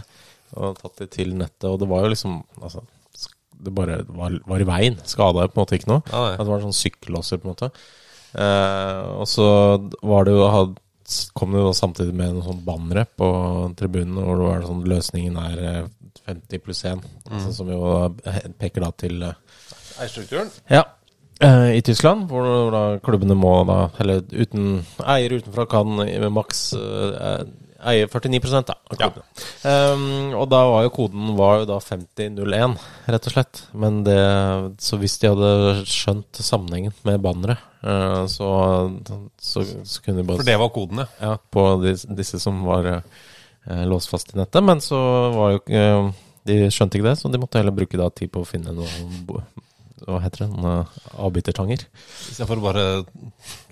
[0.56, 2.86] og tatt de til nettet, og det var jo liksom Altså,
[3.64, 4.98] det bare var, var i veien.
[5.08, 6.02] Skada på en måte ikke noe.
[6.36, 7.70] At det var sånn sykkellåser, på en måte.
[8.36, 9.46] Eh, og så
[10.04, 10.80] var det jo had-
[11.38, 13.28] kom det jo samtidig med noen sånn bannere på
[13.78, 15.88] tribunen, hvor det var sånn løsningen er eh,
[16.26, 17.82] 50 pluss 1, altså, som jo
[18.58, 19.36] peker da til eh,
[20.02, 20.50] eierstrukturen.
[20.74, 20.82] ja.
[21.40, 26.32] eh, I Tyskland, hvor, hvor da klubbene må da Eller uten eier utenfra kan med
[26.34, 26.74] maks
[27.86, 29.10] eh, eie 49 da, Ja.
[29.94, 32.76] Um, og da var jo koden var jo da 5001,
[33.14, 33.62] rett og slett.
[33.74, 34.18] Men det
[34.82, 38.50] Så hvis de hadde skjønt sammenhengen med banneret, uh, så,
[39.38, 41.08] så, så kunne de bare For det var kodene?
[41.22, 41.38] ja.
[41.38, 44.64] på de, disse som var uh, låst fast i nettet.
[44.64, 44.98] Men så
[45.34, 46.10] var jo eh,
[46.46, 49.42] De skjønte ikke det, så de måtte heller bruke da tid på å finne noe
[50.06, 50.74] Hva heter det?
[51.18, 51.86] Avbitertanger.
[52.30, 52.84] Istedenfor å bare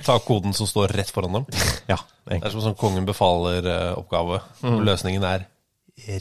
[0.06, 1.46] ta koden som står rett foran dem.
[1.92, 2.40] Ja, egentlig.
[2.42, 4.40] Det er som sånn kongen befaler-oppgave.
[4.64, 4.80] Mm.
[4.88, 5.46] Løsningen er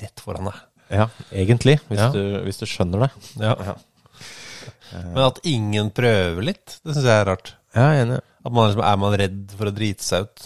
[0.02, 0.60] rett foran deg.
[0.92, 2.10] ja egentlig, hvis, Ja.
[2.12, 3.10] Du, hvis du skjønner det.
[3.40, 3.54] Ja.
[3.70, 3.76] ja.
[5.14, 7.54] Men at ingen prøver litt, det syns jeg er rart.
[7.72, 8.20] Ja, jeg er enig.
[8.42, 10.44] At man liksom, Er man redd for å drite seg ut?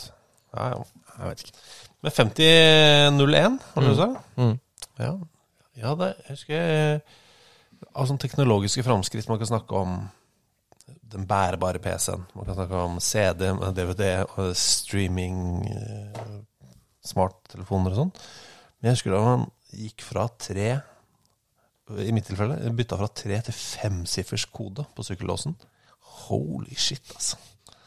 [0.54, 0.84] Ja, ja.
[1.16, 1.64] Jeg vet ikke.
[2.06, 4.08] Men 50-01, var det du sa?
[4.38, 4.54] Mm.
[5.02, 5.12] Ja.
[5.80, 7.00] ja, det husker jeg
[7.96, 9.96] Av sånne teknologiske framskritt man kan snakke om
[10.86, 12.26] den bærebare PC-en.
[12.36, 14.26] Man kan snakke om CD, DVD,
[14.58, 15.38] streaming,
[15.70, 16.20] eh,
[17.06, 18.12] smarttelefoner og sånn.
[18.76, 20.68] Men jeg husker da man gikk fra tre
[21.86, 25.52] I mitt tilfelle bytta fra tre til femsiffers kode på sykkellåsen.
[26.26, 27.38] Holy shit, altså.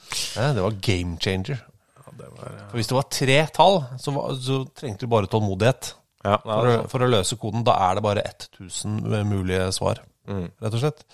[0.09, 1.59] Det var game changer.
[2.05, 5.91] For hvis det var tre tall, så, var, så trengte du bare tålmodighet.
[6.25, 7.63] Ja, For, å, for å løse koden.
[7.63, 8.97] Da er det bare 1000
[9.29, 11.05] mulige svar, rett og slett.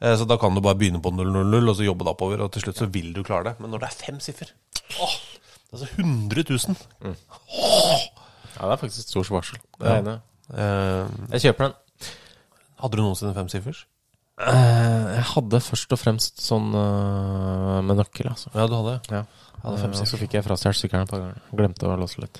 [0.00, 2.52] Eh, Så da kan du bare begynne på 000 og så jobbe deg oppover, og
[2.54, 3.54] til slutt så vil du klare det.
[3.60, 4.52] Men når det er fem siffer
[5.02, 5.16] åh,
[5.74, 6.76] altså 100 000.
[7.58, 9.60] ja, det er faktisk et stort varsel.
[9.82, 10.16] Jeg i.
[10.54, 11.76] Eh, Jeg kjøper den.
[12.80, 13.84] hadde du noensinne fem siffers?
[14.38, 18.52] Eh, jeg hadde først og fremst sånn med nøkkel, altså.
[18.54, 19.24] Ja, du hadde Ja.
[19.58, 21.40] Jeg hadde fem og så fikk jeg frastjålet sykkelen et par ganger.
[21.58, 22.38] Glemte å låse litt.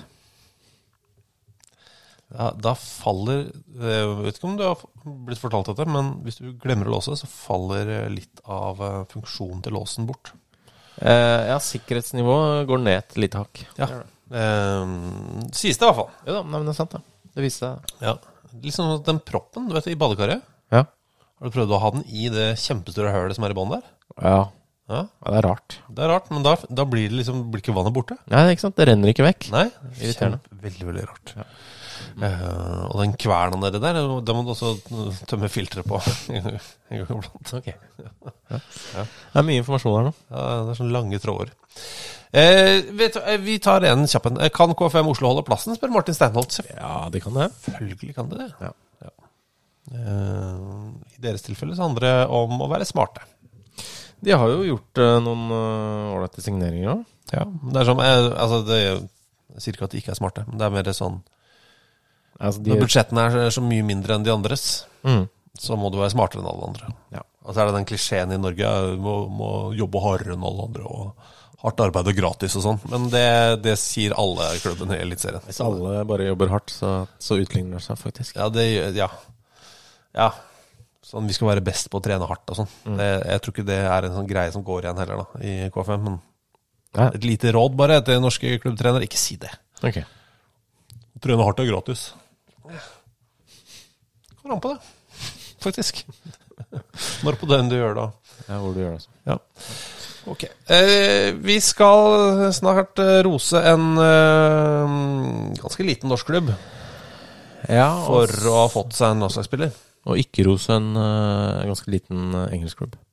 [2.28, 3.46] Ja, da faller
[3.80, 4.82] Jeg vet ikke om du har
[5.24, 8.98] blitt fortalt dette, men hvis du glemmer å låse, så faller eh, litt av eh,
[9.14, 10.34] funksjonen til låsen bort.
[11.00, 13.62] Eh, ja, sikkerhetsnivået går ned et lite hakk.
[13.80, 13.88] Ja.
[14.28, 14.92] Eh,
[15.56, 16.10] sies det i hvert fall.
[16.28, 17.32] Jo da, nei, men det er sant, det.
[17.38, 17.96] Det viste seg.
[18.04, 18.16] Ja.
[18.60, 20.44] Liksom den proppen du vet, i badekaret.
[20.74, 20.84] Ja.
[21.38, 23.84] Har du prøvd å ha den i det kjempestore hølet som er i bånn der?
[24.20, 24.38] Ja.
[24.88, 25.74] Ja, Ja, det er rart.
[25.92, 28.16] Det er rart, men da, da blir det liksom blir ikke vannet borte.
[28.32, 28.76] Nei, ikke sant?
[28.80, 29.48] Det renner ikke vekk.
[29.52, 29.66] Nei,
[30.00, 30.38] Irriterende.
[30.40, 31.34] kjempe- Veldig, veldig rart.
[32.18, 34.72] Eh, og den kverna nedi der, det må du også
[35.30, 36.00] tømme filteret på.
[36.34, 37.52] en gang iblant.
[37.54, 37.68] Ok.
[37.70, 38.58] Ja.
[38.58, 40.14] Det er mye informasjon her nå.
[40.32, 41.52] Ja, det er sånne lange tråder.
[42.34, 44.40] Eh, vet eh, vi tar en kjapp en.
[44.42, 46.58] Eh, Kan KFM Oslo holde plassen, spør Martin Steinholt.
[46.74, 47.48] Ja, det kan det.
[47.68, 48.50] Selvfølgelig kan det det.
[48.66, 48.72] Ja.
[49.88, 50.58] Eh,
[51.16, 53.22] I deres tilfelle så handler det om å være smarte.
[54.18, 57.06] De har jo gjort eh, noen ålreite signeringer òg.
[57.30, 58.78] Ja, det er som Altså, det
[59.60, 61.20] sier ikke at de ikke er smarte, men det er mer sånn
[62.38, 64.66] Altså, de, Når budsjettene er så mye mindre enn de andres,
[65.02, 65.24] mm.
[65.58, 66.92] så må du være smartere enn alle andre.
[67.14, 67.24] Ja.
[67.48, 70.68] Og så er det den klisjeen i Norge du må, må jobbe hardere enn alle
[70.68, 70.84] andre.
[70.84, 72.76] og Hardt arbeid og gratis og sånn.
[72.86, 73.24] Men det,
[73.64, 75.42] det sier alle klubbene i Eliteserien.
[75.48, 78.36] Hvis alle bare jobber hardt, så, så utligner det seg faktisk.
[78.38, 79.08] Ja, det Ja.
[80.14, 80.28] ja.
[81.08, 82.70] Sånn vi skal være best på å trene hardt og sånn.
[82.84, 83.00] Mm.
[83.00, 86.04] Jeg tror ikke det er en sånn greie som går igjen heller, da, i KFM.
[86.04, 86.20] Men
[86.94, 87.08] Ja.
[87.08, 89.50] et lite råd bare til norske klubbtrenere, ikke si det.
[89.82, 90.04] Okay.
[91.18, 92.12] Trene hardt er gratis.
[94.42, 94.78] Kommer an på det,
[95.62, 96.04] faktisk.
[97.24, 98.04] Når på den du gjør det.
[98.06, 98.34] da.
[98.48, 99.10] Ja, hvor du gjør det, altså.
[99.28, 99.38] Ja.
[100.28, 100.44] Ok.
[100.44, 104.96] Eh, vi skal snart eh, rose en eh,
[105.56, 106.50] ganske liten norsk klubb
[107.64, 109.72] Ja, for å ha fått seg en landslagsspiller.
[110.08, 112.98] Og ikke rose en eh, ganske liten uh, engelsk klubb.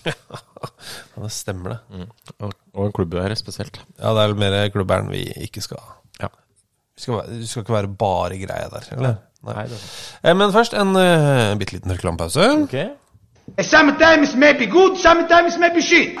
[0.00, 2.06] Ja, det stemmer det.
[2.40, 3.82] Og, og en klubbeier spesielt.
[3.98, 5.82] Ja, det er vel mer klubbeieren vi ikke skal
[7.00, 9.14] Vi skal, skal ikke være bare greie der, eller?
[9.48, 9.78] Nei, det
[10.24, 12.50] Eh, Men først en uh, bitte liten reklamepause.
[12.62, 12.88] Okay.
[13.60, 16.20] Sometimes maybe good, sometimes maybe shit.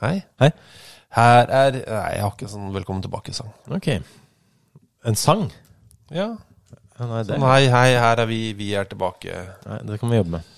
[0.00, 0.22] Hei.
[0.40, 0.50] Hei.
[1.16, 3.50] Her er Nei, jeg har ikke sånn velkommen tilbake-sang.
[3.74, 3.88] Ok.
[5.08, 5.48] En sang?
[6.14, 6.30] Ja.
[7.00, 9.34] Ja, nei, det, Sånn hei, hei, her er vi, vi er tilbake.
[9.66, 10.56] nei, det kan vi jobbe med.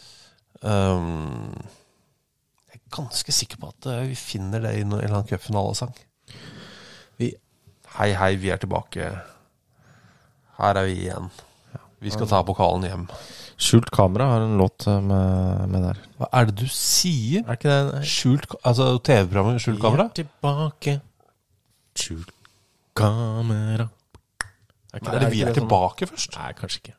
[0.63, 1.53] Um,
[2.71, 5.31] jeg er ganske sikker på at eh, vi finner det i noen- en eller annen
[5.31, 5.95] cupfinalesang.
[7.19, 7.37] Vi-
[7.99, 9.09] Hei, hei, vi er tilbake.
[10.59, 11.31] Her er vi igjen.
[12.03, 13.07] Vi skal ta pokalen hjem.
[13.61, 15.99] Skjult kamera har en låt eh, med, med der.
[16.19, 17.45] Hva er det du sier?
[17.47, 20.09] Er ikke det Skjult Altså TV-programmet Skjult kamera?
[20.09, 20.95] Vi er tilbake.
[21.99, 22.31] Skjult
[22.99, 23.88] kamera.
[24.93, 26.37] Er, ikke Er det vi er, er sånn- tilbake først?
[26.38, 26.95] Nei, kanskje ikke.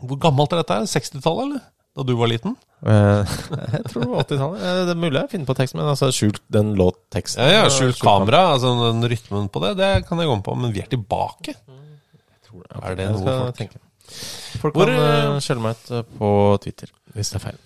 [0.00, 0.76] Hvor gammelt er dette?
[0.88, 1.64] 60-tallet, eller?
[1.98, 2.54] Da du var liten?
[2.86, 3.32] Eh,
[3.74, 4.60] jeg tror det var 80-tallet.
[4.62, 7.42] Eh, Det er mulig jeg finner på teksten, men altså skjult den låtteksten.
[7.42, 8.44] Ja, ja, skjult kamera.
[8.54, 10.54] Altså den rytmen på det, det kan jeg gå med på.
[10.62, 11.56] Men vi er tilbake.
[12.50, 13.82] Ok, Er det jeg noe skal folk- tenke.
[14.60, 16.30] Folk Hvor, kan uh, skjelle meg ut eh, på
[16.64, 17.60] Twitter hvis det er feil.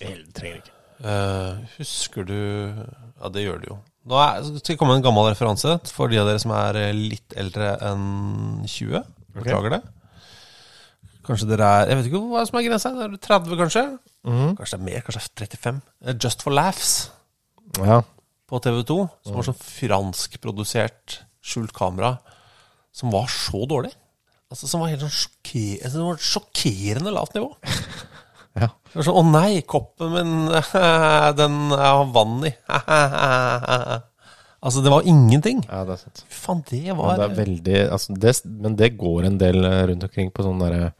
[0.00, 0.74] Eller trenger ikke.
[0.98, 3.76] Uh, husker du Ja, det gjør du jo.
[4.08, 6.78] Nå er, skal jeg komme med en gammel referanse for de av dere som er
[6.96, 9.02] litt eldre enn 20.
[9.36, 9.82] Beklager det.
[11.28, 12.92] Kanskje dere er Jeg vet ikke hva som er grensa.
[13.04, 13.82] Er det 30, kanskje?
[14.24, 15.02] Kanskje det er mer?
[15.04, 15.80] Kanskje 35?
[16.04, 17.10] Eh, Just for Laughs
[17.76, 18.00] Ja.
[18.48, 22.16] på TV2, som var sånn franskprodusert skjult kamera,
[22.92, 23.92] som var så dårlig.
[24.52, 27.52] Altså, som var helt sånn sjokker, altså, det var et sjokkerende lavt nivå.
[28.58, 28.66] Ja.
[28.90, 30.30] Det var sånn Å nei, koppen min,
[31.40, 32.50] den har vann i.
[34.64, 35.60] altså, det var ingenting.
[35.68, 36.24] Ja, det er sant.
[36.32, 39.84] Faen, det Men var det er veldig altså det, Men det går en del eh,
[39.92, 40.90] rundt omkring på sånn derre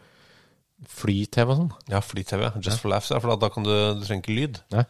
[1.00, 1.72] fly-TV og sånn.
[1.90, 2.46] Ja, fly-TV.
[2.62, 3.10] Just for laughs.
[3.10, 4.62] Ja, for da, da kan du Du trenger ikke lyd.
[4.74, 4.86] Nei.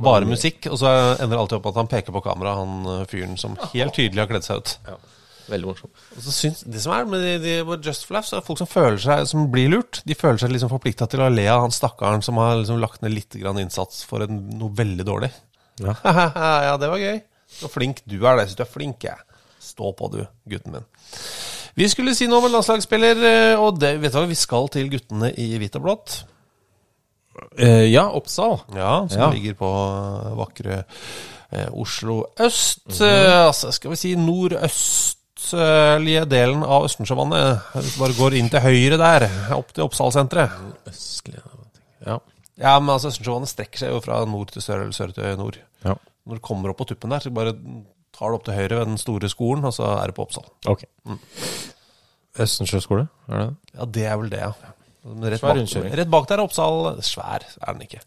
[0.00, 0.70] Bare musikk.
[0.72, 3.58] Og så ender det alltid opp at han peker på kamera, han eh, fyren som
[3.74, 4.78] helt tydelig har kledd seg ut.
[4.88, 4.96] Ja.
[5.50, 6.02] Veldig morsomt.
[6.16, 6.26] Og
[6.72, 9.48] det som er med de, de Just for laughs, er folk som føler seg Som
[9.50, 10.02] blir lurt.
[10.06, 13.02] De føler seg liksom forplikta til å le av han stakkaren som har liksom lagt
[13.02, 15.32] ned litt grann innsats for en, noe veldig dårlig.
[15.82, 15.96] Ja.
[16.68, 17.18] ja, det var gøy.
[17.52, 18.36] Så flink du er.
[18.36, 18.44] det.
[18.46, 19.38] Jeg syns du er flink, jeg.
[19.62, 20.86] Stå på, du, gutten min.
[21.78, 24.66] Vi skulle si noe om en landslagsspiller, eh, og det, vet du hva, vi skal
[24.74, 26.16] til guttene i hvitt og blått.
[27.56, 28.58] Eh, ja, Oppsal.
[28.76, 29.30] Ja, som Ja.
[29.32, 30.84] ligger på eh, vakre
[31.50, 32.84] eh, Oslo øst.
[33.00, 34.12] eh, altså, skal vi si
[35.50, 37.62] nordøstlige delen av Østensjøvannet.
[37.74, 39.24] Hvis du bare går inn til høyre der,
[39.56, 40.50] opp til Oppsalsenteret.
[40.88, 41.40] Østlig
[42.06, 42.18] Ja.
[42.58, 45.58] Ja, men altså Østensjøvannet strekker seg jo fra nord til sør, eller sør til nord.
[45.84, 45.94] ja.
[46.26, 47.50] Når du kommer opp på tuppen der, så bare
[48.14, 50.44] tar du opp til høyre ved den store skolen, og så er du på Oppsal.
[50.70, 50.84] Ok.
[52.38, 53.56] Østensjø skole, er det det?
[53.74, 54.52] Ja, det er vel det, ja.
[55.02, 55.96] Rett Svær bak, rundkjøring.
[55.98, 58.00] rett bak der er Oppsal Svær er den ikke.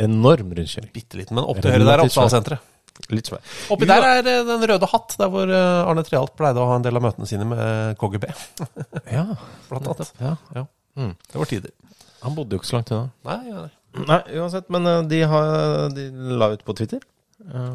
[0.00, 0.88] Enorm rundkjøring.
[0.94, 2.04] Bitte liten, men opp til høyre der er.
[2.08, 2.64] Oppsalsenteret.
[3.10, 3.40] Litt svær.
[3.72, 6.76] Oppi der er eh, Den røde hatt, der hvor eh, Arne Treholt pleide å ha
[6.78, 8.28] en del av møtene sine med KGB.
[9.16, 9.24] Ja,
[9.70, 10.12] Blant annet.
[10.20, 10.34] ja.
[10.58, 10.66] Ja.
[11.00, 11.14] Mm.
[11.32, 11.70] Det var tider.
[12.20, 13.08] Han bodde jo ikke så langt unna.
[13.24, 13.62] Nei, ja.
[14.06, 14.66] Nei, uansett.
[14.70, 16.08] Men eh, de, har, de
[16.40, 17.00] la ut på Twitter.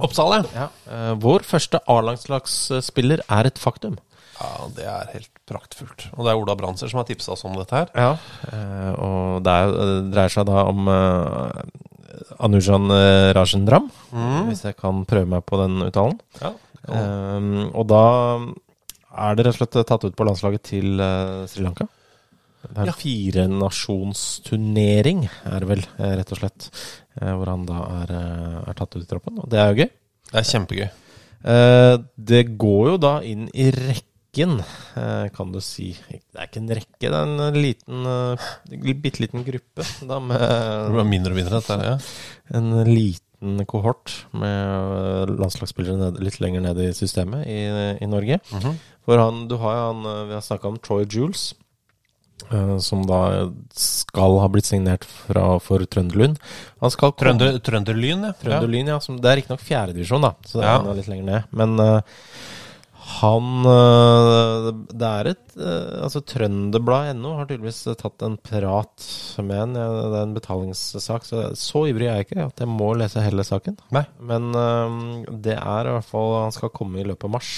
[0.06, 0.68] Oppsal, ja.
[0.94, 3.96] Eh, vår første A-landslagsspiller er et faktum.
[4.38, 4.52] ja.
[4.76, 6.08] Det er helt praktfullt.
[6.18, 7.90] Og det er Ola Branser som har tipsa oss om dette her.
[7.98, 8.12] Ja.
[8.52, 10.88] eh, og det, er, det dreier seg da om
[12.40, 12.86] Anujan
[13.36, 16.18] Rajendram, Rajendram, hvis jeg kan prøve meg på den uttalen.
[16.42, 16.50] Ja.
[16.86, 17.42] Eh,
[17.74, 18.04] og da
[19.16, 21.86] er det rett og slett tatt ut på landslaget til uh, Sri Lanka.
[22.66, 26.62] Det er en firenasjonsturnering, er det vel, eh, rett og slett.
[27.22, 29.40] eh, hvor han da er, eh, er tatt ut i troppen.
[29.40, 29.90] Og det er jo gøy.
[30.32, 30.90] det er kjempegøy.
[31.46, 33.72] Uh, det går jo da inn i
[34.36, 34.60] rekken,
[34.96, 35.94] eh, kan du si.
[36.12, 38.38] Det er ikke en rekke, det er en liten, uh,
[39.02, 41.86] bitte liten gruppe da, Det med blir mindre og mindre, dette her.
[41.86, 41.98] Ja.
[42.58, 47.60] en liten kohort med landslagsspillere ned, litt lenger ned i systemet i,
[48.02, 48.40] i Norge.
[48.52, 48.76] Mhm.
[49.06, 51.54] For han, du har jo han eh, Vi har snakka om Troy Jules,
[52.52, 56.40] eh, som da skal ha blitt signert fra, for Trønderlund.
[56.82, 58.34] Han skal Trønder, Trønderlyn, ja.
[58.42, 59.00] Trønderlyn, ja.
[59.00, 60.80] Som, det er riktignok fjerdedivisjon, da, så det Ja.
[60.82, 61.44] er litt lenger ned.
[61.54, 62.02] Men eh,
[63.06, 69.06] han eh, Det er et uh, Altså, Trønderbladet.no har tydeligvis tatt en prat
[69.46, 69.76] med en.
[69.78, 73.46] Det er en betalingssak, så så ivrig er jeg ikke at jeg må lese hele
[73.46, 73.78] saken.
[73.96, 74.04] Nei.
[74.32, 74.98] Men eh,
[75.46, 77.52] det er i hvert fall Han skal komme i løpet av mars,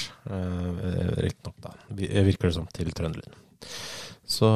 [1.23, 1.73] riktignok, da.
[1.95, 3.38] Virker det som, til Trønderlyn.
[4.27, 4.47] Så,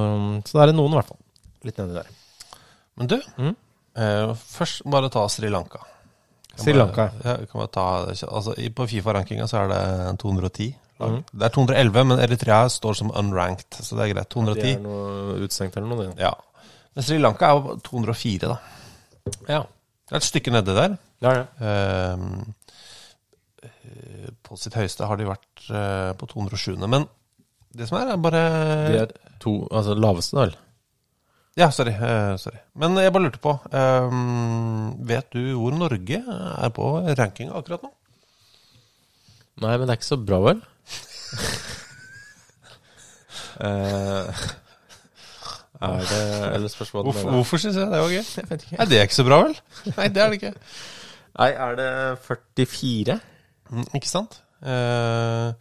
[0.44, 1.22] så det er noen, i hvert fall.
[1.68, 2.12] Litt nedi der.
[3.00, 3.56] Men du, Mm.
[3.96, 5.80] eh, først bare ta Sri Lanka.
[6.64, 7.06] Sri bare- Lanka.
[7.24, 10.70] Ja, kan bare ta, altså, På Fifa-rankinga så er det 210
[11.00, 11.12] lag.
[11.12, 11.24] Mhm.
[11.34, 14.30] Det er 211, men Eritrea står som unranked, så det er greit.
[14.30, 14.62] 210.
[14.62, 16.20] Det er noe utstengt eller noe, det.
[16.20, 16.34] Ja.
[16.96, 18.58] Men Sri Lanka er jo 204, da.
[19.48, 19.62] Ja.
[19.62, 20.98] Det er et stykke nedi der.
[21.22, 21.48] Det er det.
[21.62, 22.18] Eh,
[24.44, 26.76] på sitt høyeste har de vært uh, på 207.
[26.90, 27.06] Men
[27.78, 28.42] det som er, er bare
[28.92, 30.50] De er to, altså laveste, da?
[31.60, 31.92] Ja, sorry.
[31.92, 32.60] eh, sorry.
[32.80, 36.86] Men jeg bare lurte på ehm, Vet du hvor Norge er på
[37.20, 37.92] rankinga akkurat nå?
[39.62, 40.62] Nei, men det er ikke så bra, vel?
[43.62, 44.32] uh,
[45.82, 46.22] er det
[46.56, 47.36] Eller spørsmålet Hvorfor, mener.
[47.36, 48.24] hvorfor syns jeg det var gøy?
[48.40, 48.78] Jeg vet ikke.
[48.80, 49.56] Nei, det er ikke så bra, vel?
[49.98, 50.54] Nei, det er det ikke.
[51.42, 51.92] Nei, er det
[52.26, 53.20] 44?
[53.72, 54.40] Mm, ikke sant?
[54.62, 55.52] Uh,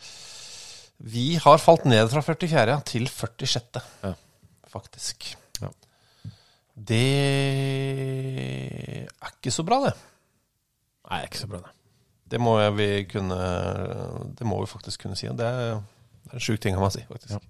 [1.11, 2.65] vi har falt ned fra 44.
[2.75, 3.83] ja, til 46.
[4.05, 4.15] Ja.
[4.71, 5.31] Faktisk.
[6.81, 7.01] Det
[9.11, 9.95] er ikke så bra, det.
[11.11, 11.75] Nei, det er ikke så bra, det.
[12.31, 13.39] Det må vi kunne
[14.39, 15.27] Det må vi faktisk kunne si.
[15.27, 17.35] Det er, det er en sjuk ting å si, faktisk.
[17.35, 17.41] Ja.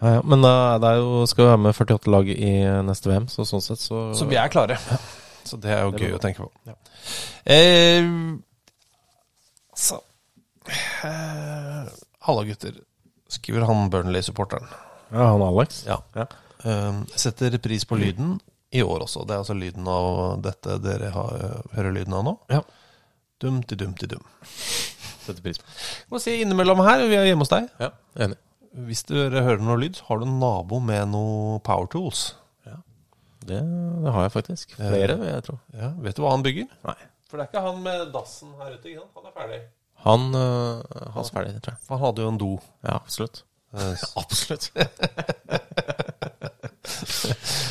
[0.00, 0.20] Ja, ja.
[0.24, 2.52] Men da det jo, skal vi være med 48 lag i
[2.88, 4.78] neste VM, så sånn sett så Så vi er klare.
[5.44, 6.50] Så det er jo Det gøy å tenke på.
[6.68, 6.74] Ja.
[7.52, 8.06] Eh,
[9.76, 9.96] så
[10.68, 11.88] eh,
[12.28, 12.76] Halla, gutter.
[13.30, 14.68] Skriver han Burnley-supporteren.
[15.10, 15.84] Ja, han Alex?
[15.88, 16.00] Ja.
[16.14, 16.26] Ja.
[16.64, 18.38] Eh, setter pris på lyden
[18.70, 19.24] i år også.
[19.26, 21.40] Det er altså lyden av dette dere har,
[21.74, 22.36] hører lyden av nå.
[22.52, 22.60] Ja.
[23.40, 24.22] Dumti-dumti-dum.
[25.24, 25.66] Setter pris på.
[26.12, 27.70] Må si innimellom her, vi er hjemme hos deg.
[27.80, 27.92] Ja,
[28.26, 28.38] enig.
[28.86, 32.28] Hvis dere hører noe lyd, har du en nabo med noe power tools.
[33.40, 33.56] Det,
[34.04, 34.74] det har jeg faktisk.
[34.76, 35.56] Flere, vil jeg tro.
[35.72, 36.66] Ja, vet du hva han bygger?
[36.84, 36.96] Nei.
[37.30, 39.14] For det er ikke han med dassen her ute, ikke sant?
[39.16, 39.60] Han er ferdig.
[40.04, 40.82] Han, øh,
[41.14, 41.82] han er ferdig, tror jeg.
[41.86, 42.50] For han hadde jo en do.
[42.84, 43.42] Ja, absolutt.
[43.72, 44.70] Eh, Absolutt.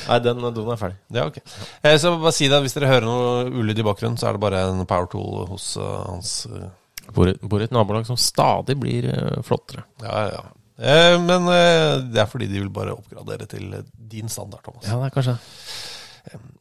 [0.10, 1.00] Nei, den doen er ferdig.
[1.16, 1.40] Ja, ok.
[1.82, 4.44] Eh, Så bare si det, hvis dere hører noe ulyd i bakgrunnen, så er det
[4.44, 6.70] bare en power tool hos uh, hans uh...
[7.10, 9.82] Bor i, et nabolag som stadig blir uh, flottere.
[10.06, 10.44] Ja, ja.
[10.80, 13.74] Eh, Men eh, det er fordi de vil bare oppgradere til
[14.12, 14.86] din standard, Thomas.
[14.88, 15.34] Ja, det er kanskje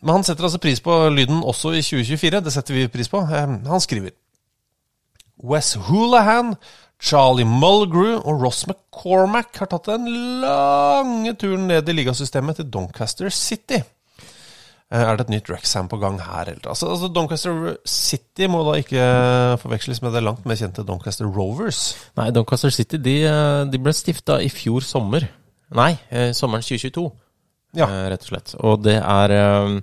[0.01, 2.41] Men han setter altså pris på lyden også i 2024.
[2.43, 3.21] Det setter vi pris på.
[3.29, 4.17] Han skriver
[5.45, 6.57] Wes Houlihan,
[7.01, 10.09] Charlie Mulgrew og Ross McCormack har tatt den
[10.43, 13.79] lange turen ned i ligasystemet til Doncaster City.
[14.91, 16.49] Eh, Er det et nytt Rexham på gang her?
[16.51, 16.67] Eller?
[16.73, 19.05] Altså, altså Doncaster City må da ikke
[19.63, 21.95] forveksles med det langt mer kjente Doncaster Rovers.
[22.17, 25.29] Nei, Doncaster City de, eh, de ble stifta i fjor sommer.
[25.77, 27.11] Nei, eh, sommeren 2022,
[27.77, 27.85] Ja.
[27.87, 28.55] eh, rett og slett.
[28.65, 29.81] Og det er eh,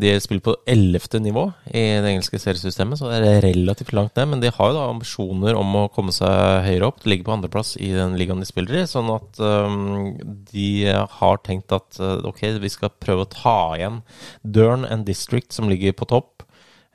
[0.00, 4.30] De spiller på ellevte nivå i det engelske seriesystemet, så det er relativt langt ned.
[4.32, 6.98] Men de har jo da ambisjoner om å komme seg høyere opp.
[7.02, 8.84] De ligger på andreplass i den ligaen de spiller i.
[8.90, 10.16] Sånn at um,
[10.50, 14.00] de har tenkt at eh, ok, vi skal prøve å ta igjen
[14.42, 16.46] Dern and District, som ligger på topp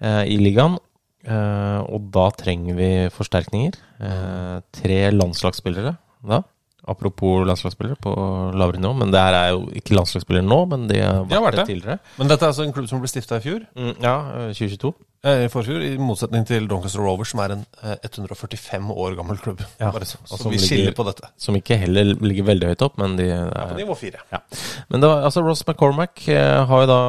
[0.03, 0.79] uh, i ligaen.
[1.21, 3.77] Uh, og da trenger vi forsterkninger.
[4.01, 5.95] Uh, tre landslagsspillere
[6.27, 6.41] da.
[6.89, 8.11] Apropos landslagsspillere på
[8.57, 8.95] lavere nivå.
[8.97, 11.59] Men det her er jo ikke landslagsspillere nå, men de har vært, De har vært
[11.61, 11.99] det tidligere.
[12.17, 13.61] Men dette er altså en klubb som ble stifta i fjor.
[13.77, 14.15] Mm, ja,
[14.47, 14.93] eh, 2022.
[15.23, 19.37] Eh, I forfjor, i motsetning til Doncaster Rovers, som er en eh, 145 år gammel
[19.37, 19.61] klubb.
[19.79, 21.29] Ja, Bare så, så vi ligger- skiller på dette.
[21.37, 24.23] Som ikke heller ligger veldig høyt opp, men de er På er nivå fire.
[24.33, 24.39] Ja.
[24.89, 27.01] Men det var, altså Ross McCormack eh, har jo da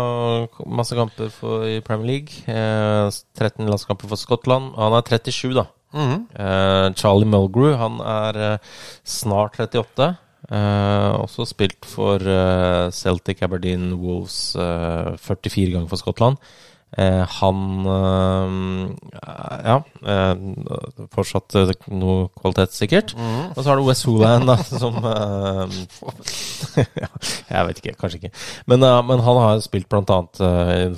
[0.69, 2.45] masse kamper for, i Premier League.
[2.45, 3.09] Eh,
[3.41, 4.75] 13 landskamper for Skottland.
[4.77, 5.65] Han er 37, da.
[5.93, 6.27] Mhm.
[6.35, 8.59] eh, Charlie Mulgrew, han er eh,
[9.05, 10.17] snart 38.
[10.51, 12.19] Eh, også spilt for
[12.93, 16.37] Celtic, Aberdeen, Wolves eh, 44 ganger for Skottland.
[16.93, 17.87] Han
[19.65, 19.79] Ja.
[21.15, 21.55] Fortsatt
[21.89, 23.15] noe kvalitet, sikkert.
[23.17, 24.99] Og så har du West Hooland, da, som
[27.53, 28.33] Jeg vet ikke, kanskje ikke.
[28.67, 30.37] Men, men han har spilt blant annet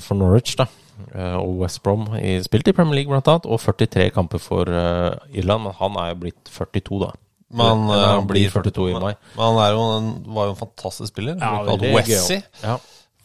[0.03, 0.66] for Norwich, da.
[1.14, 3.47] Eh, og West Brom i, spilt i Premier League, blant annet.
[3.47, 5.66] Og 43 kamper for eh, Irland.
[5.68, 7.12] Men han er jo blitt 42, da.
[7.55, 9.12] Men Eller eh, han blir 42 i mai.
[9.36, 11.36] Men han er jo en, var jo en fantastisk spiller.
[11.38, 12.42] Ja, kalt Wessie.
[12.64, 12.78] Ja.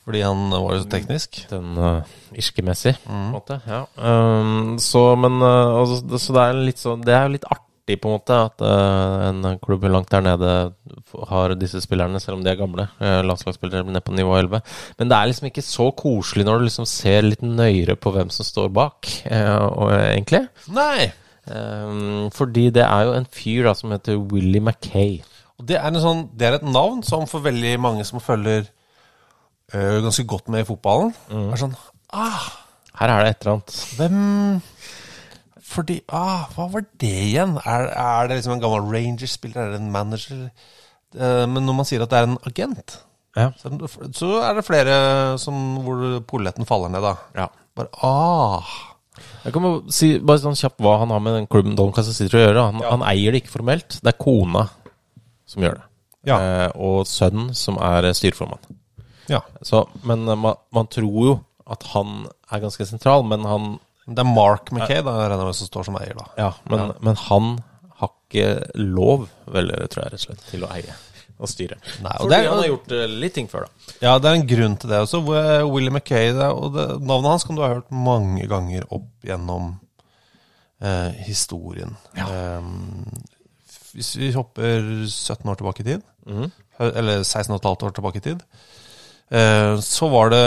[0.09, 1.39] fordi han var jo så teknisk.
[1.51, 2.01] Den uh,
[2.33, 3.59] irske-messig, på en måte.
[3.69, 3.83] Ja.
[3.97, 7.45] Um, så, men uh, altså, det- Så det er litt sånn Det er jo litt
[7.45, 10.51] artig, på en måte, at uh, en klubb langt der nede
[11.29, 12.85] har disse spillerne, selv om de er gamle.
[12.99, 14.61] Uh, landslagsspillere nede på nivå 11.
[14.99, 18.29] Men det er liksom ikke så koselig når du liksom ser litt nøyere på hvem
[18.33, 20.43] som står bak, uh, og, egentlig.
[20.75, 21.09] Nei!
[21.49, 25.21] Um, fordi det er jo en fyr da som heter Willy Mackay.
[25.57, 28.69] Og det er, en sånn, det er et navn som for veldig mange som følger
[29.69, 31.75] ganske godt med i fotballen, er sånn
[32.09, 32.47] Ah,
[32.97, 33.75] Her er det et eller annet.
[33.99, 34.21] hvem
[35.69, 37.57] Fordi Ah, hva var det igjen?
[37.61, 39.61] Er, er det liksom en gammel Rangers-spiller?
[39.67, 40.47] Er det en manager?
[41.13, 42.95] Eh, men når man sier at det er en agent,
[43.37, 43.51] Ja.
[43.61, 43.69] så,
[44.17, 44.95] så er det flere
[45.41, 47.13] som, hvor polletten faller ned, da.
[47.37, 47.45] Ja.
[47.77, 48.65] Bare ah
[49.43, 52.37] Jeg kan bare si bare sånn kjapt hva han har med den klubben Doncaster City
[52.39, 52.63] å gjøre.
[52.71, 53.99] Han, han eier det ikke formelt.
[54.01, 54.65] Det er kona
[55.49, 55.85] som gjør det.
[56.29, 56.37] Ja.
[56.39, 58.61] Eh, og sønnen som er styreformann.
[59.29, 59.41] Ja.
[59.61, 61.35] Så, men eh, man, man tror jo
[61.69, 63.75] at han er ganske sentral, men han
[64.09, 66.25] Det er Mark Mackay, da, regner jeg med, som står som eier, da.
[66.39, 67.51] Ja, men, men han
[68.01, 68.49] har ikke
[68.79, 70.97] lov, vel, tror jeg rett og slett, til å eie
[71.39, 71.77] og styre.
[72.03, 73.93] Nei, og Fordi det er- han har gjort eh, litt ting før, da.
[74.01, 75.21] Ja, det er en grunn til det også.
[75.23, 78.83] Willy eh, Willie Mackay det, og det, Navnet hans kan du ha hørt mange ganger
[78.91, 79.79] opp gjennom
[80.81, 81.95] eh, historien.
[82.15, 82.61] Eh,
[83.95, 86.51] hvis vi hopper 17 år tilbake i tid, mm.
[86.79, 88.43] eller 16,5 år tilbake i tid,
[89.31, 90.43] eh, så var det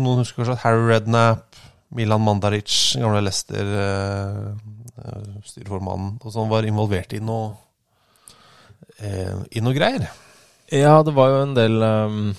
[0.00, 1.49] Noen husker kanskje at Harry Redknapp,
[1.96, 2.70] Milan Mandaric,
[3.00, 7.46] gamle Leicester-styreformannen, og sånn var involvert i noe,
[9.02, 10.02] eh, i noe greier.
[10.70, 12.30] Ja, det var jo en del um,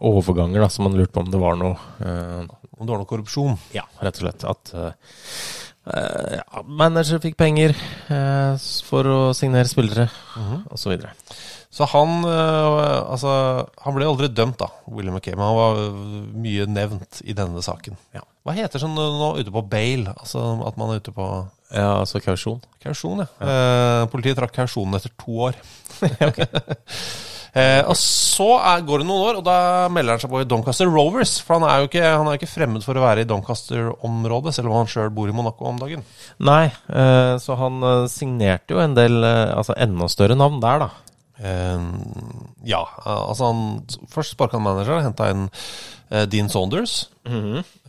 [0.00, 3.08] overganger da, som man lurte på om det var noe uh, Om det var noe
[3.08, 3.58] korrupsjon.
[3.76, 4.44] Ja, rett og slett.
[4.48, 4.90] At uh,
[5.92, 7.76] eh, ja, manager fikk penger
[8.08, 10.08] uh, for å signere spillere,
[10.68, 11.12] og så videre.
[11.72, 13.30] Så han Altså,
[13.84, 15.80] han ble aldri dømt, da, William men han var
[16.44, 17.96] mye nevnt i denne saken.
[18.16, 18.24] Ja.
[18.46, 20.04] Hva heter sånn nå ute på bail?
[20.12, 20.38] Altså
[20.68, 21.24] at man er ute på
[21.74, 22.60] Ja, altså kausjon.
[22.78, 23.26] kausjon, ja.
[23.42, 25.56] Eh, politiet trakk kausjonen etter to år.
[27.58, 29.56] eh, og så er, går det noen år, og da
[29.90, 31.40] melder han seg på i Doncaster Rovers.
[31.42, 34.70] For han er jo ikke, han er ikke fremmed for å være i Doncaster-området, selv
[34.70, 36.06] om han sjøl bor i Monaco om dagen.
[36.46, 40.86] Nei, eh, så han eh, signerte jo en del eh, altså enda større navn der,
[40.86, 40.92] da.
[41.42, 41.90] Eh,
[42.70, 43.66] ja, altså han
[44.08, 45.48] Først sparka han manageren, henta inn
[46.30, 47.08] Dean Saunders.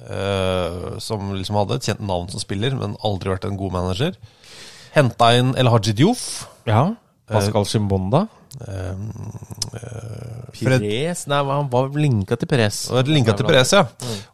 [0.09, 4.15] eh, som liksom hadde et kjent navn som spiller, men aldri vært en god manager.
[4.95, 6.47] Henta inn El Haji Diouf.
[6.65, 6.95] Ja.
[7.29, 8.27] Pascal Chimbonda.
[8.67, 8.93] Eh,
[9.77, 12.79] eh, Perez Nei, han var linka til Perez.
[13.07, 13.83] Linka til Perez, ja.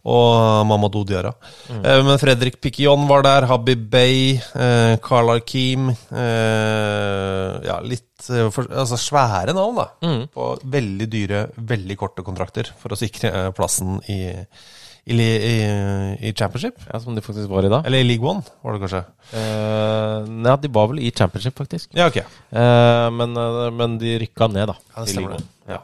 [0.07, 1.33] Og Mamadou Diarra.
[1.69, 3.47] Eh, men Fredrik Piquion var der.
[3.49, 4.37] Habib Bey.
[4.37, 5.89] Eh, Carl Arkim.
[5.91, 9.87] Eh, ja, litt eh, for, Altså svære navn, da.
[10.33, 11.43] På veldig dyre,
[11.73, 14.21] veldig korte kontrakter for å sikre eh, plassen i,
[15.05, 15.55] i, i,
[16.29, 16.79] i championship.
[16.87, 17.81] Ja, Som de faktisk var i da.
[17.85, 19.01] Eller i league one, var det kanskje.
[19.33, 21.89] Uh, nei, de var vel i championship, faktisk.
[21.97, 22.21] Ja, ok.
[22.53, 24.77] Uh, men, eh, men de rykka ned, da.
[24.93, 25.47] Ja, det stemmer det.
[25.73, 25.81] Ja.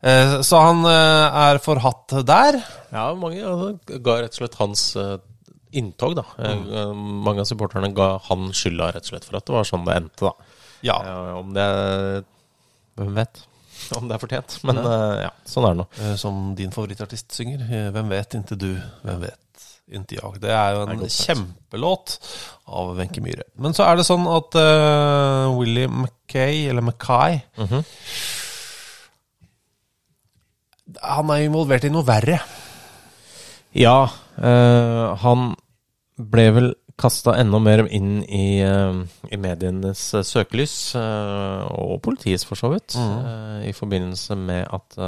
[0.00, 2.58] Uh, så han er forhatt der.
[2.90, 4.86] Ja, mange altså, ga rett og slett hans
[5.70, 6.24] inntog, da.
[6.42, 6.98] Mm.
[7.22, 10.00] mange av supporterne ga han skylda rett og slett for at det var sånn det
[10.00, 10.56] endte, da.
[10.82, 10.96] Ja.
[11.38, 11.68] Om det
[12.98, 13.44] Hvem vet?
[13.98, 14.58] Om det er fortjent.
[14.68, 15.86] Men eh, ja, sånn er det nå.
[16.00, 17.62] Eh, Som din favorittartist synger.
[17.68, 18.70] eh, Hvem vet inntil du,
[19.04, 19.38] hvem vet
[19.90, 20.40] inntil jeg.
[20.44, 22.12] Det er jo en er kjempelåt
[22.70, 23.42] av Wenche Myhre.
[23.58, 27.82] Men så er det sånn at uh, Willy Mackay, eller Mackay Mhm.
[31.06, 32.40] Han er involvert i noe verre.
[33.78, 34.08] Ja,
[34.42, 35.52] eh, han
[36.18, 36.70] ble vel
[37.00, 39.00] kasta enda mer inn i, eh,
[39.32, 43.68] i medienes eh, søkelys, eh, og politiets for så vidt, mm.
[43.70, 45.00] i forbindelse med at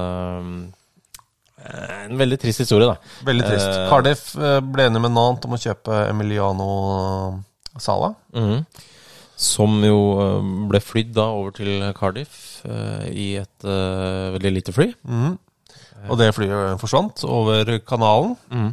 [1.62, 2.97] En veldig trist historie, da.
[3.22, 3.68] Veldig trist.
[3.68, 6.64] Uh, Cardiff ble enig med Nant om å kjøpe Emiliano
[7.78, 8.09] Sala.
[8.34, 8.64] Mm.
[9.38, 10.01] Som jo
[10.72, 14.88] ble flydd da over til Cardiff uh, i et uh, veldig lite fly.
[15.07, 15.36] Mm.
[16.09, 18.34] Og det flyet forsvant over kanalen.
[18.51, 18.72] Mhm.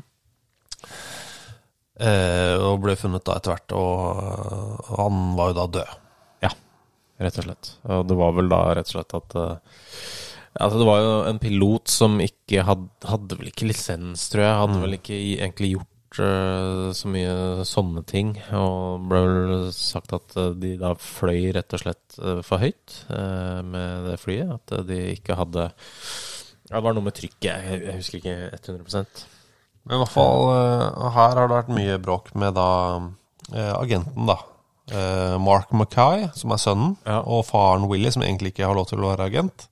[1.99, 5.93] Eh, og ble funnet da etter hvert, og og han var jo da død.
[6.45, 6.51] Ja,
[7.25, 7.71] rett og slett.
[7.91, 9.77] Og det var vel da rett og slett at eh,
[10.59, 14.55] Altså, det var jo en pilot som ikke hadde, hadde vel ikke lisens, tror jeg.
[14.57, 18.33] Hadde vel ikke egentlig gjort uh, så mye sånne ting.
[18.57, 22.17] Og ble vel sagt at de da fløy rett og slett
[22.49, 24.57] for høyt uh, med det flyet.
[24.57, 29.38] At de ikke hadde ja, Det var noe med trykket, jeg, jeg husker ikke 100
[29.89, 32.67] Men i hvert fall eh, her har det vært mye bråk med da
[33.49, 34.35] eh, agenten, da.
[34.93, 37.19] Eh, Mark Mackay, som er sønnen, Ja.
[37.25, 39.65] og faren Willy, som egentlig ikke har lov til å være agent.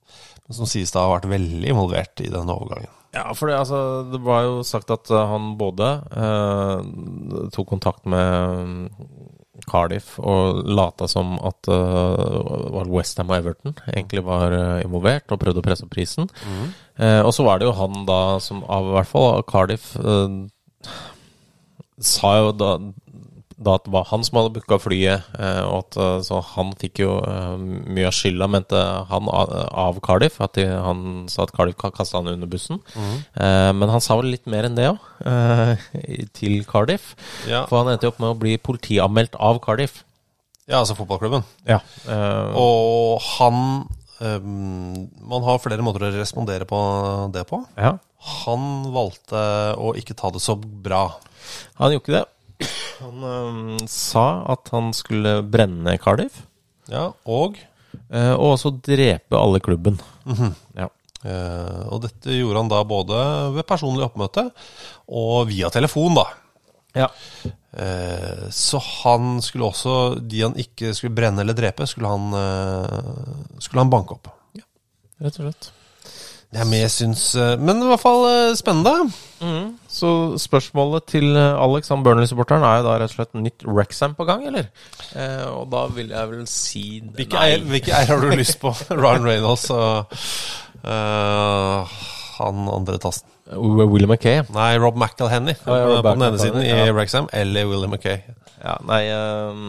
[0.48, 2.90] Men som sies da har vært veldig involvert i denne overgangen.
[3.14, 3.78] Ja, for det, altså,
[4.12, 8.90] det var jo sagt at han både eh, tok kontakt med
[9.66, 15.62] Cardiff og lata som at uh, Westham og Everton egentlig var eh, involvert og prøvde
[15.62, 16.28] å presse opp prisen.
[16.98, 20.46] Eh, og så var det jo han da som av hvert fall Cardiff uh,
[21.98, 22.72] sa jo da,
[23.58, 26.68] da at det var han som hadde booka flyet, eh, og at eh, så han
[26.78, 30.36] fikk jo eh, mye av skylda, mente han av, Cardiff.
[30.44, 32.78] At de, han sa at Cardiff kasta han under bussen.
[32.94, 35.02] Eh, men han sa vel litt mer enn det òg,
[36.38, 37.16] til Cardiff.
[37.50, 37.64] Ja.
[37.66, 40.04] For han endte jo opp med å bli politianmeldt av Cardiff.
[40.68, 41.42] Ja, altså fotballklubben.
[41.66, 41.80] Ja.
[42.58, 43.86] Og han
[44.18, 46.78] Man har flere måter å respondere på
[47.34, 47.62] det på.
[47.78, 47.96] ja.
[48.18, 49.38] Han valgte
[49.78, 51.04] å ikke ta det så bra.
[51.78, 52.24] Han gjorde ikke det.
[52.98, 56.42] Han um, sa at han skulle brenne Cardiff,
[56.90, 57.58] Ja, og
[58.10, 60.00] eh, og også drepe alle klubben.
[60.78, 60.88] Ja.
[61.26, 63.20] Eh, og dette gjorde han da både
[63.56, 64.48] ved personlig oppmøte
[65.10, 66.26] og via telefon, da.
[66.96, 67.08] Ja.
[67.78, 69.92] Eh, så han skulle også
[70.24, 74.30] De han ikke skulle brenne eller drepe, skulle han, eh, skulle han banke opp.
[74.58, 74.64] Ja,
[75.22, 75.70] Rett og slett.
[76.48, 78.22] Er med, jeg syns eh, Men i hvert fall
[78.56, 79.10] spennende.
[79.36, 79.74] spennende.
[79.88, 84.14] Så spørsmålet til eh, Alex, han Burnley-supporteren, er jo da rett og slett nytt Rexham
[84.18, 84.70] på gang, eller?
[85.12, 88.72] Eh, og da vil jeg vel si Hvilke eier, hvilke eier har du lyst på?
[89.02, 90.16] Ryan Reynolds og
[90.84, 91.98] uh,
[92.38, 93.28] han andre tassen?
[93.56, 94.42] William Mackay.
[94.52, 96.92] Nei, Rob McElhenny Ja, ja, på den ene siden i ja.
[96.92, 98.20] Wrexham, eller William Mackay.
[98.58, 99.60] Ja, nei, eh,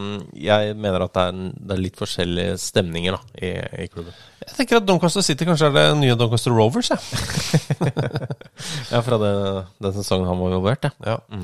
[0.41, 3.51] jeg mener at det er, det er litt forskjellige stemninger da, i,
[3.85, 4.15] i klubben.
[4.41, 6.91] Jeg tenker at Doncaster City kanskje er det nye Doncaster Rovers.
[6.93, 6.99] Ja.
[8.89, 9.29] Ja, fra det,
[9.79, 11.13] den sesongen han var involvert, ja.
[11.13, 11.43] Ja.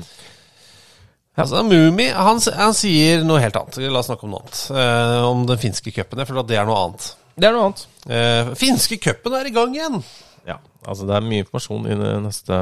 [1.36, 3.78] Altså, Mumi han, han sier noe helt annet.
[3.92, 4.60] La oss snakke om noe annet.
[4.72, 6.20] Eh, om den finske cupen.
[6.20, 7.08] Jeg føler at det er noe annet.
[7.36, 7.82] Det er noe annet.
[8.08, 10.00] Eh, finske cupen er i gang igjen!
[10.46, 12.58] Ja, altså det er mye informasjon i den neste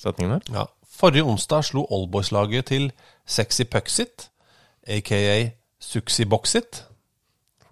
[0.00, 0.48] setningen her.
[0.52, 0.64] Ja.
[0.96, 2.90] Forrige onsdag slo Oldboys-laget til
[3.26, 4.28] Sexy Puxit,
[4.88, 5.50] aka
[5.80, 6.84] Suxy Boxit.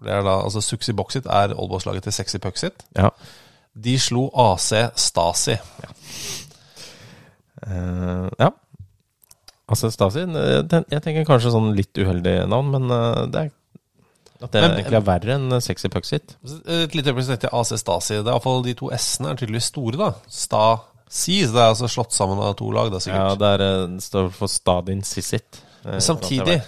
[0.03, 2.85] Det er da, altså Suxy Boxit er Oldboys-laget til Sexy Puxit.
[2.97, 3.09] Ja.
[3.75, 5.57] De slo AC Stasi.
[7.65, 8.49] Eh, ja.
[9.65, 13.53] Altså Stasi Jeg tenker kanskje sånn litt uheldig navn, men eh, det er
[14.45, 17.73] at det Men- egentlig er verre enn Sexy Pucksit Et lite øyeblikk tenkte jeg AC
[17.81, 18.15] Stasi.
[18.21, 20.11] Det er iallfall de to S-ene er tydeligvis store, da.
[20.29, 21.37] Stasi.
[21.45, 24.31] Så det er altså slått sammen av to lag, da, Ja, det, er, eh, står
[24.33, 25.61] for Stadin Sissit.
[25.85, 26.63] Eh, Samtidig-.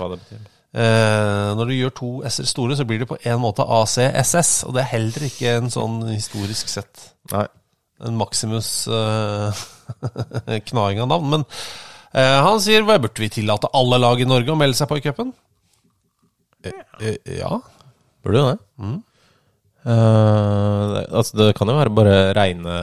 [0.77, 4.73] Eh, når du gjør to s-er store, så blir det på en måte ACSS, og
[4.75, 7.47] det er heller ikke en sånn historisk sett Nei.
[8.05, 8.85] en Maximus
[10.69, 11.29] knaing av navn.
[11.33, 11.45] Men
[12.13, 14.99] eh, han sier hva burde vi tillate alle lag i Norge å melde seg på
[14.99, 15.33] i cupen?
[16.71, 17.51] Eh, eh, ja.
[18.25, 18.57] Burde jo det.
[18.81, 18.97] Mm.
[19.87, 22.73] Uh, det, altså, det kan jo være bare reine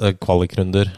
[0.00, 0.88] eh, kvalikrunder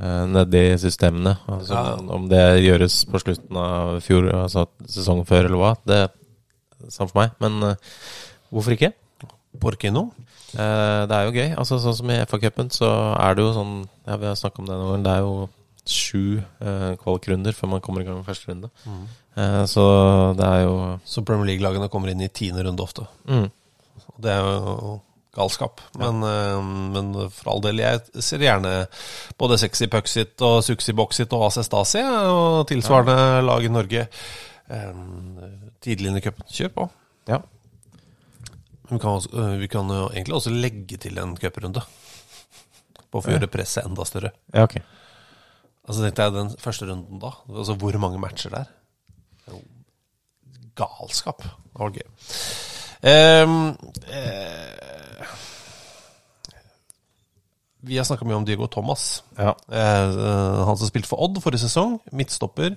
[0.00, 1.36] uh, nedi systemene.
[1.46, 1.98] Altså, Ja.
[2.16, 5.74] Om det gjøres på slutten av fjor, altså sesongen før, eller hva.
[5.84, 6.10] Det er
[6.88, 7.36] samme for meg.
[7.44, 7.96] Men uh,
[8.50, 8.92] hvorfor ikke?
[9.60, 10.08] Porque no?
[10.56, 11.50] Uh, det er jo gøy.
[11.60, 13.74] Altså Sånn som i FA-cupen, så er det jo sånn
[14.06, 15.04] Ja, vi har snakket om det noen ganger.
[15.04, 15.34] Det er jo
[15.82, 18.70] sju uh, kvalikrunder før man kommer i gang med første runde.
[18.86, 19.04] Mm.
[19.34, 19.84] Eh, så
[20.36, 20.74] det er jo
[21.08, 23.06] Så Premier League-lagene kommer inn i tiende runde ofte.
[23.26, 23.50] mm.
[24.22, 25.00] Det er jo
[25.34, 25.80] galskap.
[25.98, 28.86] Men, eh, men for all del, jeg ser gjerne
[29.40, 34.92] både Sexy Puxit og Suxi Boxit og AC Stasi og tilsvarende lag i Norge eh,
[35.80, 36.46] tidlig inn i cupen.
[36.52, 36.88] Kjør på.
[37.32, 37.40] Ja.
[38.90, 41.80] Vi kan, også, vi kan jo egentlig også legge til en cuprunde.
[43.12, 44.32] På å gjøre presset enda større.
[44.52, 44.78] Ja, ok.
[45.88, 47.32] Altså tenkte jeg den første runden da.
[47.50, 48.68] Altså hvor mange matcher der?
[50.78, 51.44] Galskap.
[51.76, 52.04] Gøy.
[53.02, 53.74] Ehm,
[54.06, 55.26] eh,
[57.82, 59.22] vi har snakka mye om Diego Thomas.
[59.36, 59.56] Ja.
[59.70, 61.98] Eh, eh, han som spilte for Odd forrige sesong.
[62.14, 62.76] Midtstopper.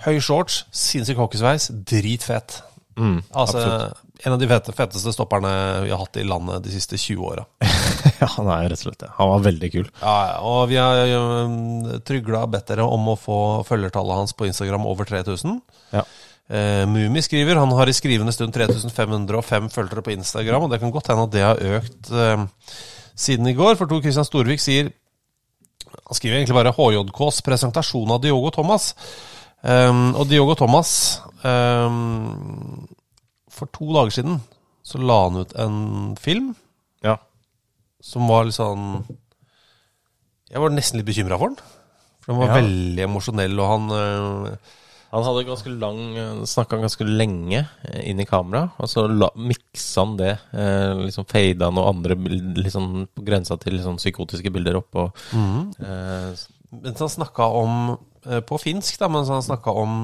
[0.00, 2.62] Høy shorts, sinnssyk hockeysveis, dritfet.
[2.96, 4.00] Mm, altså, absolutt.
[4.24, 5.50] en av de fete, feteste stopperne
[5.84, 7.44] vi har hatt i landet de siste 20 åra.
[8.20, 9.10] ja, han er rett og slett det.
[9.18, 9.86] Han var veldig kul.
[10.00, 14.48] Ja, og vi har um, trygla og bedt dere om å få følgertallet hans på
[14.48, 15.60] Instagram over 3000.
[15.92, 16.04] Ja.
[16.50, 20.90] Eh, Mumi skriver han har i skrivende stund 3505 følgere på Instagram, og det kan
[20.90, 22.46] godt hende at det har økt eh,
[23.14, 23.76] siden i går.
[23.78, 24.90] For Tor Christian Storvik sier
[25.90, 28.92] Han skriver egentlig bare HJKs presentasjon av Diogo Thomas.
[29.62, 32.86] Um, og Diogo Thomas um,
[33.52, 34.38] For to dager siden
[34.86, 35.74] så la han ut en
[36.16, 36.46] film
[37.04, 37.18] Ja.
[38.00, 39.04] som var litt sånn
[40.48, 41.60] Jeg var nesten litt bekymra for den.
[42.24, 42.56] For den var Ja.
[42.62, 44.56] veldig emosjonell, og han øh,
[45.10, 45.98] Han hadde ganske lang
[46.46, 50.36] Snakka ganske lenge eh, inn i kamera, og så miksa han det.
[50.54, 52.14] Eh, liksom fada noen andre
[52.62, 54.94] liksom på grensa til liksom psykotiske bilder opp.
[55.02, 55.24] Og,
[55.82, 56.30] eh,
[56.70, 57.96] Mens han snakka om
[58.28, 59.96] eh, På finsk, da, mens han snakka om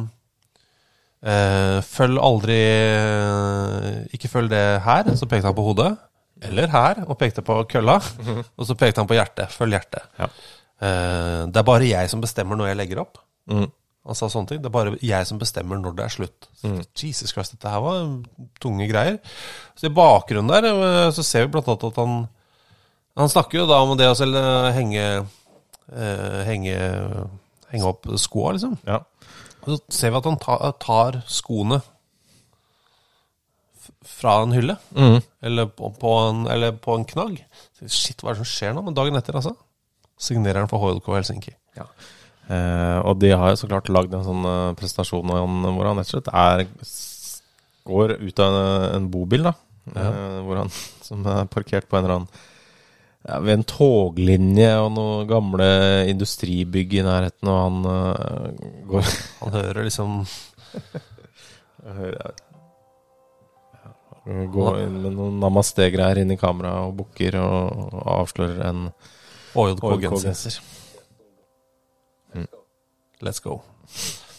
[1.23, 5.93] eh, Følg aldri eh, Ikke følg det her, så pekte han på hodet.
[6.45, 7.97] Eller her, og pekte på kølla.
[8.59, 9.55] Og så pekte han på hjertet.
[9.55, 10.05] Følg hjertet.
[10.21, 10.27] Ja.
[10.83, 13.23] Eh, det er bare jeg som bestemmer når jeg legger opp.
[13.49, 13.69] mm,
[14.07, 14.61] Han sa sånne ting.
[14.63, 16.49] Det er bare jeg som bestemmer når det er slutt.
[16.97, 18.05] Jesus Christ, dette her var
[18.63, 19.19] tunge greier.
[19.75, 22.17] Så i bakgrunnen der eh, så ser vi blant annet at han
[23.17, 24.37] Han snakker jo da om det å selv
[24.77, 26.79] henge eh, Henge
[27.73, 28.77] Henge opp skoa, liksom.
[28.87, 29.01] ja.
[29.67, 31.81] Og så ser vi at han tar, tar skoene
[34.07, 34.77] fra en hylle.
[34.95, 35.19] Mm.
[35.43, 37.41] Eller, på, på en, eller på en knagg.
[37.83, 38.85] Shit, hva er det som skjer nå?
[38.87, 39.57] Men dagen etter, altså.
[40.23, 41.57] Signerer han for HLK Helsinki.
[42.47, 44.45] Eh, og de har jo så klart lagd en sånn
[44.79, 46.67] Prestasjon presentasjon av hvor han rett og slett er
[47.87, 49.55] går ut av en, en bobil, da.
[49.95, 50.71] Eh, hvor han
[51.07, 52.45] som er parkert på en eller annen
[53.27, 55.69] ja, ved en toglinje og noen gamle
[56.11, 59.09] industribygg i nærheten, og han eh, går
[59.43, 60.21] Han hører liksom
[61.87, 62.35] hører-
[63.75, 63.93] ja,
[64.55, 68.89] Går inn med noen namaste-greier inn i kamera og bukker og, og avslører en
[69.55, 70.59] HJK-genser.
[73.27, 73.59] Let's go.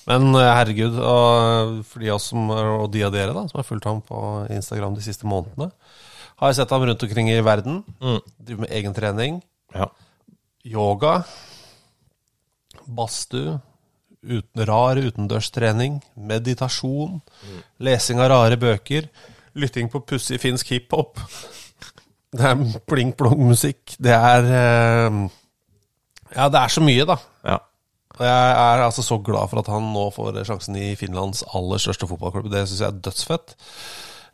[0.07, 0.95] Men eh, herregud,
[1.87, 4.19] for de av oss som, og de av dere da, som har fulgt ham på
[4.55, 5.67] Instagram de siste månedene,
[6.39, 7.81] har sett ham rundt omkring i verden.
[7.99, 8.19] Mm.
[8.39, 9.39] Driver med egen trening.
[9.75, 9.89] Ja.
[10.67, 11.15] Yoga.
[12.87, 13.57] Badstue.
[14.27, 15.99] Uten, rar utendørstrening.
[16.29, 17.19] Meditasjon.
[17.83, 19.09] Lesing av rare bøker.
[19.57, 21.19] Lytting på pussig finsk hiphop.
[22.37, 22.59] Det er
[22.89, 23.97] pling-plong-musikk.
[24.03, 25.19] Det er eh,
[26.35, 27.17] Ja, det er så mye, da.
[27.47, 27.57] ja.
[28.23, 32.09] Jeg er altså så glad for at han nå får sjansen i Finlands aller største
[32.09, 32.49] fotballklubb.
[32.53, 33.57] Det syns jeg er dødsfett.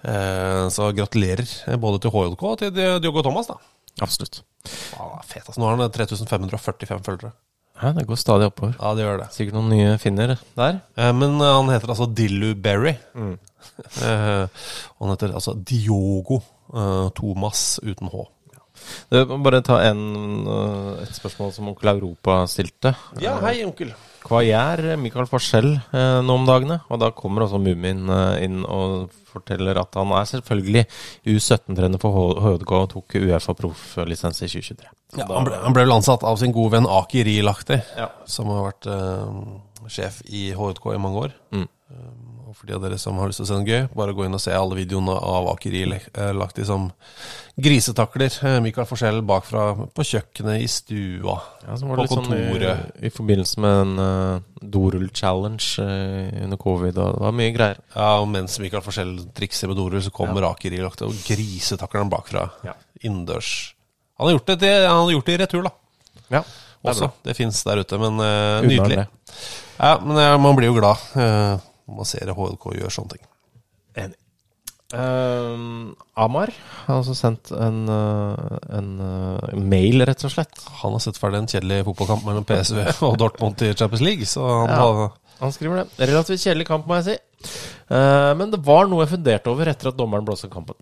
[0.03, 3.59] Eh, så gratulerer både til HJK og til Diogo Thomas, da.
[4.01, 4.43] Absolutt.
[4.65, 5.59] Er fet, altså.
[5.59, 7.33] Nå har han 3545 følgere.
[7.81, 8.75] Ja, det går stadig oppover.
[8.79, 9.29] Ja, det gjør det.
[9.33, 10.77] Sikkert noen nye finner der.
[10.95, 12.93] Eh, men eh, han heter altså Dillu Berry.
[14.07, 16.39] eh, og han heter altså Diogo
[16.73, 18.27] eh, Thomas uten H.
[19.11, 20.01] Det, bare ta en,
[20.47, 22.95] øh, et spørsmål som onkel Europa stilte.
[23.21, 23.93] Ja, hei, onkel.
[24.23, 26.77] Hva gjør Mikael Forskjell eh, nå om dagene?
[26.89, 30.85] Og da kommer også Mummin eh, inn og forteller at han er selvfølgelig
[31.33, 34.89] U17-trener for HJK og tok Uefa profflisens i 2023.
[35.17, 38.07] Ja, han, ble, han ble vel ansatt av sin gode venn Aki Riilahti, Ja.
[38.29, 41.35] som har vært eh, sjef i HJK i mange år.
[41.51, 41.67] Mm.
[42.53, 44.27] Og for de av dere som har lyst til å se noe gøy, bare gå
[44.27, 46.91] inn og se alle videoene av Akeri eh, lagt i som
[47.57, 48.29] grisetakler.
[48.29, 52.93] Michael Mikael Forskjell bakfra på kjøkkenet, i stua, Ja, på litt sånn kontoret.
[52.99, 57.81] i, i forbindelse med en uh, dorull-challenge uh, under covid, og det var mye greier.
[57.95, 62.13] Ja, og mens Mikael Forskjell trikser med dorull, så kommer Akeri lagt og grisetakler han
[62.13, 62.47] bakfra.
[62.69, 62.77] Ja.
[63.01, 63.73] Innendørs.
[64.21, 65.73] Han har gjort det, han har gjort det i retur, da.
[66.37, 67.13] Ja, det Også.
[67.25, 69.07] Det fins der ute, men uh, nydelig.
[69.79, 71.01] Ja, men eh, man blir jo glad
[71.87, 73.25] når man ser HLK gjøre sånne ting.
[74.03, 74.19] Enig.
[74.93, 76.51] Ehm, Amar
[76.85, 80.61] har også sendt en, eh, en eh, mail, rett og slett.
[80.83, 84.45] Han har sett ferdig en kjedelig fotballkamp mellom PSV og Dortmund i Champions League, så
[84.45, 84.81] han Ja.
[84.83, 86.07] har Han skriver det.
[86.07, 87.49] Relativt kjedelig kamp, må jeg si.
[87.89, 90.77] Eh, men det var noe jeg funderte over etter at dommeren blåste kampen.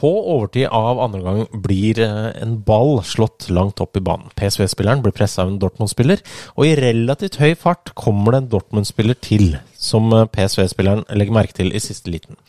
[0.00, 4.30] På overtid av andre gang blir eh, en ball slått langt opp i banen.
[4.38, 6.22] PSV-spilleren blir pressa av en Dortmund-spiller,
[6.56, 11.58] og i relativt høy fart kommer det en Dortmund-spiller til, som eh, PSV-spilleren legger merke
[11.58, 12.40] til i siste liten.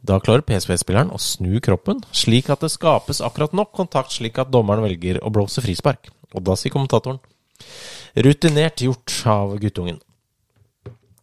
[0.00, 4.52] Da klarer PSV-spilleren å snu kroppen, slik at det skapes akkurat nok kontakt slik at
[4.54, 6.08] dommeren velger å blåse frispark.
[6.32, 7.20] Og da sier kommentatoren
[8.16, 10.00] rutinert gjort av guttungen.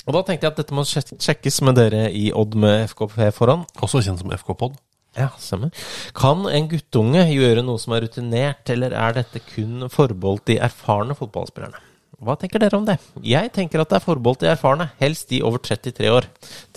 [0.06, 3.66] Og da tenkte jeg at dette må sjekkes med dere i Odd med FKP foran.
[3.82, 4.78] også kjent som FK-pod.
[5.18, 5.72] Ja, stemmer.
[6.16, 11.18] Kan en guttunge gjøre noe som er rutinert, eller er dette kun forbeholdt de erfarne
[11.20, 11.82] fotballspillerne?
[12.22, 13.00] Hva tenker dere om det?
[13.26, 16.28] Jeg tenker at det er forbeholdt de erfarne, helst de over 33 år.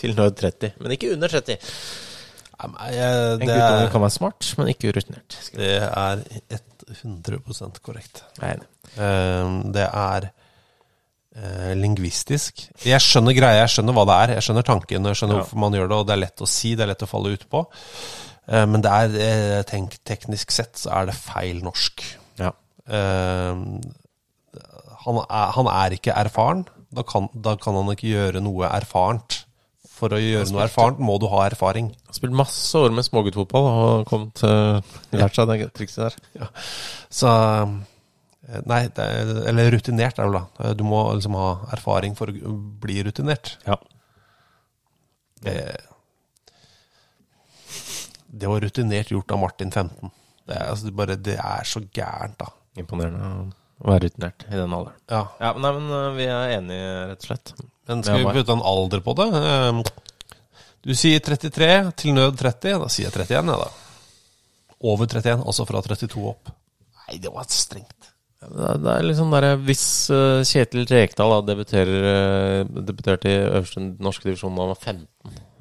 [0.01, 1.59] Til nød 30, men ikke under 30.
[2.55, 5.37] Nei, men, eh, En guttunge kan være smart, men ikke rutinert.
[5.55, 6.25] det er
[7.03, 8.25] 100 korrekt.
[8.41, 8.55] Nei.
[8.97, 10.31] Eh, det er
[11.37, 12.67] eh, lingvistisk.
[12.85, 14.35] Jeg skjønner greia, jeg skjønner hva det er.
[14.39, 15.43] Jeg skjønner tanken, jeg skjønner Ja.
[15.43, 17.35] hvorfor man gjør det, og det er lett å si, det er lett å falle
[17.35, 17.65] ut på.
[18.49, 22.05] Eh, men det er, eh, tenk, teknisk sett så er det feil norsk.
[22.39, 22.53] Ja.
[22.89, 23.55] Eh,
[25.05, 26.67] han, er, han er ikke erfaren.
[26.95, 29.41] Da kan, da kan han ikke gjøre noe erfarent.
[29.95, 31.89] For å gjøre noe erfarent må du ha erfaring.
[31.93, 34.83] Han har spilt masse år med småguttfotball og kommet, til,
[35.15, 36.49] lært seg det trikset der.
[37.15, 37.75] Så eh,
[38.69, 40.73] Nei, det er, eller rutinert er det vel da.
[40.77, 43.55] Du må liksom ha erfaring for å bli rutinert.
[43.65, 43.79] Ja.
[45.45, 45.55] Det,
[48.27, 50.11] det var rutinert gjort av Martin 15.
[50.45, 52.51] Det er, altså, det bare, det er så gærent, da.
[52.81, 53.29] Imponerende
[53.81, 54.99] å være rutinert i den alderen.
[55.09, 55.23] Ja.
[55.41, 57.55] Ja, men, nei, men øh, vi er enige, rett og slett.
[57.89, 59.29] Men skal vi putte en alder på det?
[59.41, 59.83] Eh,
[60.85, 62.77] Du sier 33, til nød 30.
[62.83, 64.77] Da sier jeg 31, jeg, da.
[64.85, 66.51] Over 31, altså fra 32 opp.
[67.07, 68.11] Nei, det var strengt.
[68.51, 73.39] Det er, det er liksom der, Hvis øh, Kjetil Rekdal da debuterer, øh, debuterte i
[73.49, 75.07] øverste norske divisjon da han var 15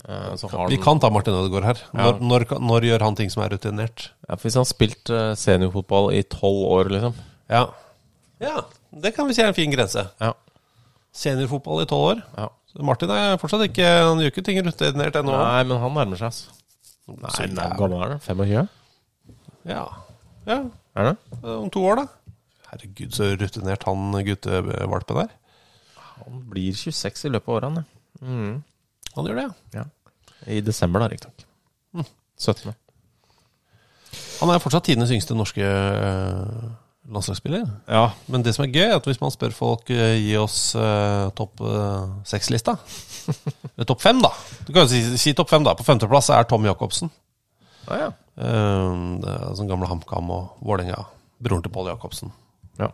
[0.09, 1.83] øh, så har Vi han, kan ta Martin Ødegaard her.
[1.93, 2.11] Ja.
[2.11, 4.09] Når, når, når gjør han ting som er rutinert?
[4.29, 7.13] ja, for Hvis han har spilt seniorfotball i tolv år, liksom
[7.49, 7.65] Ja.
[8.41, 8.57] ja,
[9.03, 10.07] det kan vi si er en fin grense.
[10.21, 10.31] Ja.
[11.13, 12.21] Seniorfotball i tolv år.
[12.37, 12.47] ja.
[12.73, 15.33] Så Martin er fortsatt ikke Han gjør ikke ting rutinert ennå.
[15.37, 16.49] Nei, men han nærmer seg, altså.
[17.05, 18.23] Nei, hvor gammel er han?
[18.23, 18.67] 25?
[19.69, 19.83] Ja.
[20.47, 20.57] ja.
[20.95, 21.15] Er det?
[21.43, 22.05] Om to år, da.
[22.73, 25.33] Herregud, så rutinert han guttevalpen er.
[26.23, 27.83] Han blir 26 i løpet av årene.
[28.21, 28.53] Mm.
[29.13, 29.83] Han gjør det, ja.
[30.49, 31.45] I desember, da, riktignok.
[32.41, 32.73] 17.
[34.41, 36.63] Han er fortsatt tidenes yngste norske øh,
[37.13, 37.67] landslagsspiller.
[37.87, 38.07] Ja.
[38.27, 41.29] Men det som er gøy, er at hvis man spør folk øh, gi oss uh,
[41.37, 41.61] topp
[42.27, 42.75] seks-lista
[43.75, 44.33] Eller topp fem, da.
[44.65, 45.77] Du kan jo si, si topp fem, da.
[45.77, 47.13] På femteplass er Tom Jacobsen.
[47.87, 48.11] Ah, ja.
[48.33, 51.05] Uh, det er sånn gamle HamKam og Vålerenga.
[51.43, 52.33] Broren til Pål Jacobsen.
[52.79, 52.91] Ja.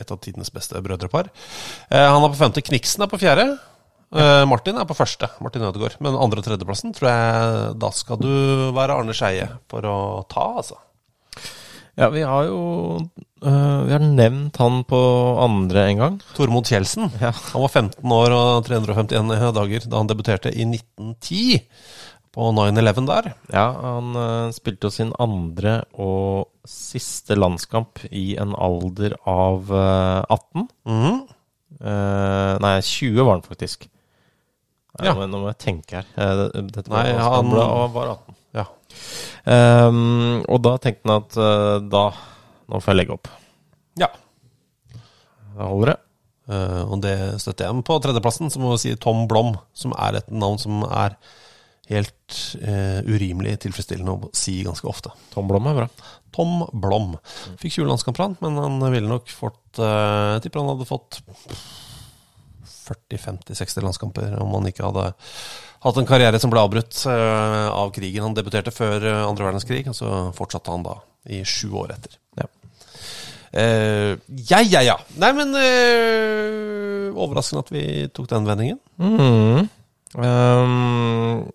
[0.00, 1.28] Et av tidenes beste brødrepar.
[1.92, 2.62] Eh, han er på femte.
[2.64, 3.44] Kniksen er på fjerde.
[4.12, 5.28] Eh, Martin er på første.
[5.40, 5.98] Martin Ødegaard.
[6.00, 9.98] Men andre- og tredjeplassen tror jeg da skal du være Arne Skeie for å
[10.28, 10.80] ta, altså.
[11.96, 12.60] Ja, vi har jo
[13.44, 15.00] øh, Vi har nevnt han på
[15.44, 16.20] andre en gang.
[16.36, 17.10] Tormod Kjeldsen.
[17.20, 17.32] Ja.
[17.52, 21.60] Han var 15 år og 351 dager da han debuterte i 1910
[22.32, 23.26] på 9-11 der.
[23.52, 30.24] Ja, han uh, spilte jo sin andre og siste landskamp i en alder av uh,
[30.32, 30.68] 18.
[30.88, 31.18] Mm -hmm.
[31.82, 33.88] uh, nei, 20 var han faktisk.
[34.98, 35.14] Nei, Ja.
[35.26, 36.06] Nå, må- jeg tenke her.
[36.16, 38.34] Eh, Dette Nei, han han- ble, han var 18.
[38.54, 38.66] Ja.
[39.46, 42.12] Um, og da tenkte han at øh, da
[42.68, 43.28] Nå får jeg legge opp.
[43.96, 44.06] ja.
[45.56, 45.96] Da holder det.
[46.48, 47.72] Eh, og det støtter jeg.
[47.74, 51.16] ham på tredjeplassen så må vi si Tom Blom, som er et navn som er
[51.90, 55.12] helt eh, urimelig tilfredsstillende å si ganske ofte.
[55.34, 55.88] Tom Blom er bra.
[56.32, 57.16] Tom Blom.
[57.60, 61.20] Fikk 20 landskamper, men han ville nok fått eh, Jeg tipper han hadde fått
[62.82, 65.12] 40-50-60 landskamper om han ikke hadde
[65.82, 68.24] hatt en karriere som ble avbrutt eh, av krigen.
[68.28, 70.98] Han debuterte før eh, andre verdenskrig, og så fortsatte han da
[71.30, 72.18] i sju år etter.
[72.38, 72.48] Ja.
[73.52, 74.16] Uh,
[74.48, 74.94] ja, ja, ja.
[75.20, 78.78] Nei, men uh, overraskende at vi tok den vendingen.
[78.96, 79.68] Mhm.
[80.18, 81.46] Ehm,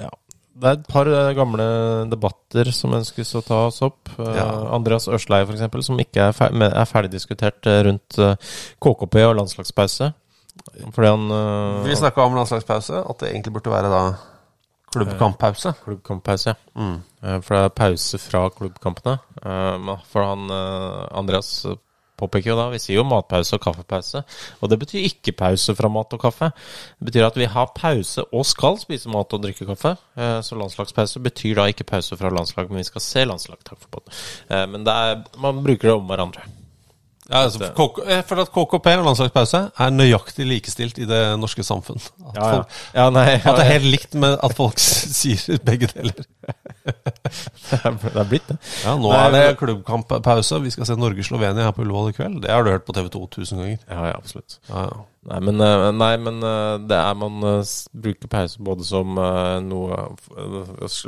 [0.00, 0.10] ja.
[0.56, 1.64] Det er et par eh, gamle
[2.08, 4.08] debatter som ønskes å ta oss opp.
[4.16, 4.46] Eh, Ja.
[4.72, 8.16] Andreas Ørsleie, f.eks., som ikke er, fer er ferdigdiskutert eh, rundt
[8.80, 10.12] KKP og landslagspause.
[10.94, 14.00] Fordi han Vi snakka om landslagspause, at det egentlig burde være da
[14.96, 15.74] klubbkamppause.
[15.84, 16.56] Klubbkamppause, ja.
[16.80, 17.42] Mm.
[17.44, 19.18] For det er pause fra klubbkampene.
[20.08, 20.48] For han
[21.12, 21.50] Andreas
[22.16, 24.22] påpeker jo da Vi sier jo matpause og kaffepause.
[24.60, 26.50] Og det betyr ikke pause fra mat og kaffe.
[26.98, 29.96] Det betyr at vi har pause og skal spise mat og drikke kaffe.
[30.16, 33.58] Eh, Så landslagspause betyr da ikke pause fra landslag, men vi skal se landslag.
[33.64, 34.12] Takk for båten.
[34.50, 36.42] Eh, Men er, man bruker det om hverandre.
[37.26, 41.64] Ja, altså, KK, jeg føler at KKP og landslagspause er nøyaktig likestilt i det norske
[41.66, 41.98] samfunn.
[42.28, 42.60] At, Ja, ja.
[42.94, 44.78] Ja, nei, at det er helt likt med at folk
[45.18, 46.22] sier begge deler.
[46.86, 48.56] Det er- blitt det.
[48.84, 50.60] Ja, nå Nei, er det klubbkamppause.
[50.62, 52.38] Vi skal se Norge-Slovenia her på Ullevål i kveld.
[52.44, 53.78] Det har du hørt på TV 2 tusen ganger.
[53.90, 54.58] Ja, ja, absolutt.
[54.70, 57.72] Nei, men, eh, nei, men eh, det er man eh,
[58.06, 59.16] bruker pause både som
[59.66, 60.60] noe eh,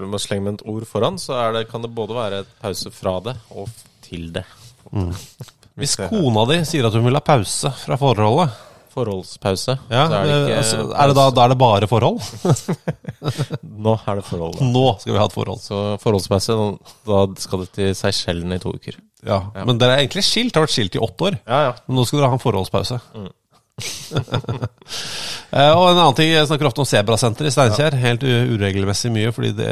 [0.03, 2.91] Med å slenge med et ord foran, så er det, kan det både være pause
[2.91, 3.71] fra det og
[4.03, 4.43] til det.
[4.91, 5.13] Mm.
[5.79, 8.65] Hvis kona di sier at hun vil ha pause fra forholdet,
[8.99, 9.75] Forholdspause.
[9.93, 12.17] ja, så er det ikke altså, er det da, da er det bare forhold?
[13.87, 14.57] Nå er det forhold.
[14.59, 14.71] da.
[14.75, 15.61] Nå skal vi ha et forhold.
[15.63, 16.57] Så forholdspause,
[17.07, 18.99] da skal det til Seychellen i to uker.
[19.27, 20.57] Ja, Men dere er egentlig skilt.
[20.57, 21.39] Har vært skilt i åtte år.
[21.45, 21.73] Ja, ja.
[21.87, 22.99] Men nå skal dere ha en forholdspause.
[23.15, 23.29] Mm.
[25.49, 27.95] Eh, og en annen ting, Jeg snakker ofte om Sebrasenteret i Steinkjer.
[28.03, 29.69] Helt uregelmessig mye, fordi det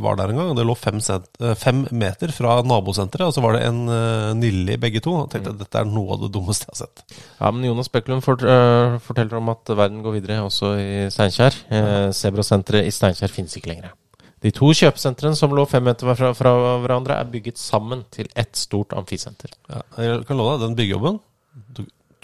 [0.00, 0.52] var der en gang.
[0.56, 4.30] Det lå fem, cent, eh, fem meter fra nabosenteret, og så var det en uh,
[4.38, 5.12] Nille i begge to.
[5.12, 5.58] Og tenkte Mm.
[5.58, 7.04] at dette er noe av det dummeste jeg har sett.
[7.36, 11.60] Ja, men Jonas Bekkelund fort, uh, forteller om at verden går videre, også i Steinkjer.
[11.68, 13.92] Eh, Sebrasenteret i Steinkjer finnes ikke lenger.
[14.40, 18.56] De to kjøpesentrene som lå fem meter fra, fra hverandre, er bygget sammen til ett
[18.56, 19.52] stort amfisenter.
[19.68, 21.20] Ja, jeg kan love deg, den byggejobben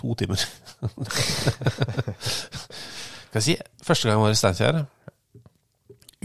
[0.00, 0.40] to timer.
[3.30, 4.80] Skal jeg si, Første gang jeg var i Steinkjer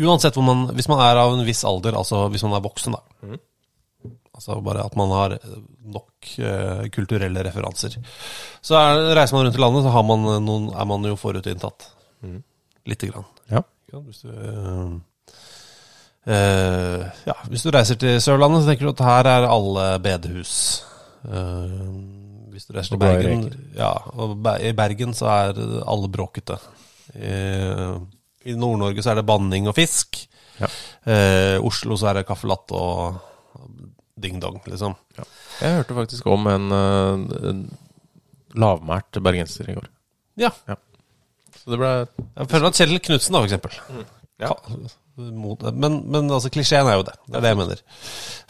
[0.05, 2.95] Uansett hvor man Hvis man er av en viss alder, altså hvis man er voksen,
[2.95, 3.01] da.
[3.25, 3.39] Mm.
[4.35, 5.37] Altså bare at man har
[5.95, 7.95] nok uh, kulturelle referanser.
[8.59, 11.87] Så er, reiser man rundt i landet, så har man noen, er man jo forutinntatt.
[12.25, 12.41] Mm.
[12.91, 13.29] Lite grann.
[13.53, 13.61] Ja.
[13.93, 14.01] ja?
[14.01, 14.91] Hvis du, uh,
[16.27, 20.57] uh, ja, hvis du reiser til Sørlandet, så tenker du at her er alle bedehus.
[21.25, 21.87] Eh,
[22.55, 23.45] hvis du reiser til Bergen.
[23.75, 26.57] Ja, og i Bergen så er alle bråkete.
[27.15, 27.35] I,
[28.49, 30.23] i Nord-Norge så er det banning og fisk.
[30.61, 30.69] Ja.
[31.11, 33.19] Eh, Oslo så er det caffè latte og
[34.15, 34.95] ding-dong, liksom.
[35.59, 37.63] Jeg hørte faktisk om en, øh, en
[38.55, 39.89] lavmælt bergenser i går.
[40.39, 40.51] Ja.
[41.59, 44.05] Så det ble Jeg føler at Kjell Knutsen, da, for eksempel.
[44.39, 44.51] Ja.
[45.15, 47.15] Men, men altså, klisjeen er jo det.
[47.27, 47.83] Det er det jeg mener.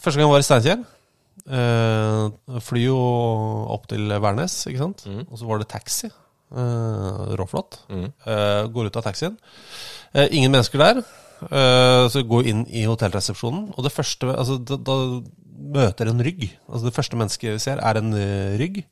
[0.01, 0.86] Første gang jeg var i Steinkjer.
[1.46, 3.00] Eh, fly jo
[3.76, 5.06] opp til Værnes, ikke sant.
[5.10, 5.26] Mm.
[5.30, 6.10] Og så var det taxi.
[6.56, 7.80] Eh, råflott.
[7.89, 8.08] Mm.
[8.10, 9.38] Eh, går ut av taxien.
[10.14, 11.04] Eh, ingen mennesker der.
[11.46, 14.98] Eh, så går inn i hotellresepsjonen, og det første altså, da, da
[15.76, 16.48] møter en rygg.
[16.70, 18.84] Altså Det første mennesket vi ser, er en eh, rygg.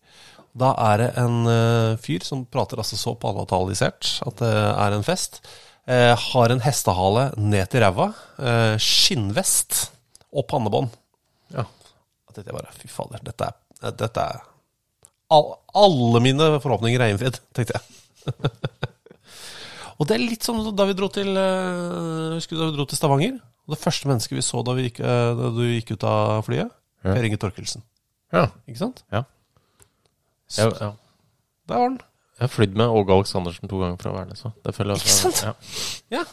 [0.54, 5.06] Da er det en uh, fyr som prater altså så palatalisert at det er en
[5.06, 5.42] fest.
[5.84, 8.12] Eh, har en hestehale ned til ræva.
[8.40, 9.90] Eh, skinnvest
[10.32, 10.94] og pannebånd.
[11.52, 11.66] Ja.
[12.42, 14.42] At jeg bare Fy fader, dette er, dette er
[15.34, 17.84] all, Alle mine forhåpninger er innfridd, tenkte jeg.
[19.98, 22.86] og det er litt sånn da vi dro til eh, Husker du da vi dro
[22.90, 23.38] til Stavanger?
[23.64, 26.42] Og det første mennesket vi så da, vi gikk, eh, da du gikk ut av
[26.48, 26.72] flyet,
[27.04, 27.12] Ja.
[27.18, 27.82] Per Inge Torkelsen.
[28.32, 28.46] Ja.
[28.68, 29.02] Ikke sant?
[29.12, 29.26] Ja.
[30.56, 30.90] Jeg, ja.
[31.68, 31.98] Der var den.
[32.38, 34.44] jeg har flydd med Åge Aleksandersen to ganger fra Værnes.
[34.64, 35.42] Det Ikke sant?
[35.44, 35.54] Ja.
[36.20, 36.24] Ja.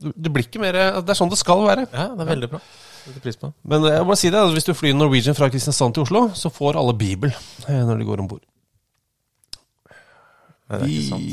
[0.00, 0.72] Du, det blir ikke mer
[1.04, 1.84] Det er sånn det skal være.
[1.92, 2.60] ja, det er veldig bra.
[3.00, 3.50] Setter pris på.
[3.72, 6.52] Men jeg må si det, altså, hvis du flyr Norwegian fra Kristiansand til Oslo, så
[6.52, 8.44] får alle Bibel eh, når de går om bord.
[10.70, 11.24] Det er ikke sant.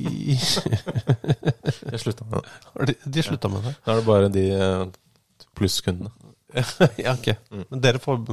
[0.00, 2.40] De, har slutta med
[2.88, 2.96] det.
[3.04, 3.74] de, slutta med det.
[3.86, 4.86] Da er det bare de eh,
[5.58, 6.10] plusskundene.
[7.04, 7.28] ja, ok.
[7.70, 8.24] Men dere får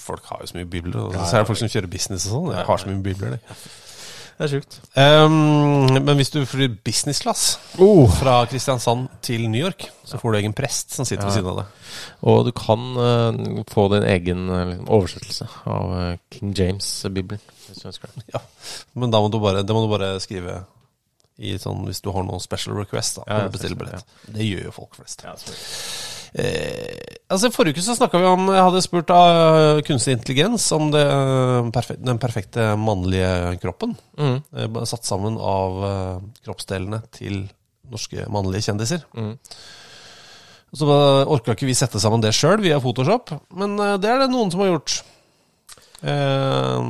[0.00, 0.96] Folk har jo så mye bibler.
[1.02, 2.54] Og så er det folk som kjører business og sånn.
[2.54, 3.58] Jeg har så mye bibler, de.
[4.36, 4.74] Det er sjukt.
[5.00, 7.44] Um, men hvis du flyr business class
[7.80, 8.04] Oh.
[8.18, 11.62] fra Kristiansand til New York, så får du egen prest som sitter ved siden av
[11.62, 11.86] deg.
[12.28, 17.40] Og du kan uh, få din egen eh, liksom, oversettelse av eh, King James-bibelen.
[17.66, 18.26] Hvis du ønsker det.
[18.34, 18.42] Ja.
[18.94, 20.66] Men da må du bare, det må du bare skrive
[21.36, 23.18] i sånn, hvis du har noen special request.
[23.20, 24.02] da, Ja, ja, du Ja.
[24.36, 25.24] Det gjør jo folk flest.
[26.36, 30.90] Eh, altså Forrige uke så snakka vi om Jeg hadde spurt av kunstig intelligens om
[30.92, 33.96] det, eh, den perfekte mannlige kroppen.
[34.20, 34.42] Mm.
[34.52, 37.46] Eh, satt sammen av eh, kroppsdelene til
[37.90, 39.06] norske mannlige kjendiser.
[39.16, 39.36] Mm.
[40.76, 44.32] Så orka ikke vi sette sammen det sjøl via Photoshop, men eh, det er det
[44.32, 44.98] noen som har gjort.
[46.04, 46.80] Eh,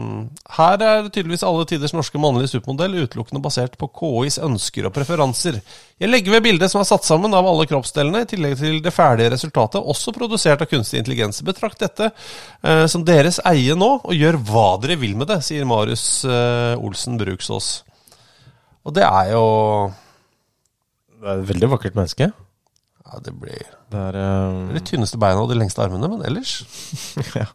[0.56, 5.60] her er tydeligvis alle tiders norske mannlige supermodell utelukkende basert på KIs ønsker og preferanser.
[6.02, 8.94] Jeg legger ved bildet som er satt sammen av alle kroppsdelene, i tillegg til det
[8.94, 11.38] ferdige resultatet, også produsert av kunstig intelligens.
[11.46, 15.68] Betrakt dette eh, som deres eie nå, og gjør hva dere vil med det, sier
[15.68, 17.70] Marius eh, Olsen Bruksås.
[18.86, 19.46] Og det er jo
[21.16, 22.30] Det er et veldig vakkert menneske.
[23.06, 24.16] Ja, det blir Det er
[24.50, 26.58] um, de tynneste beina og de lengste armene, men ellers
[27.38, 27.46] ja,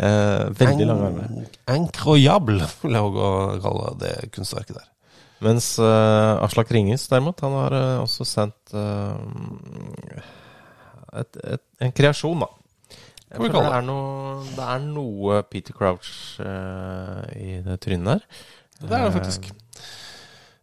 [0.00, 1.50] eh, Veldig lange armer.
[1.74, 3.30] Incroyable, vil jeg også
[3.66, 4.88] kalle det kunstverket der.
[5.44, 9.18] Mens uh, Aslak Ringes, derimot, han har uh, også sendt uh,
[11.20, 12.48] et, et, en kreasjon, da.
[13.34, 18.42] Jeg vi det, er noe, det er noe Peter Crouch i det trynet der.
[18.78, 19.48] Det er det faktisk.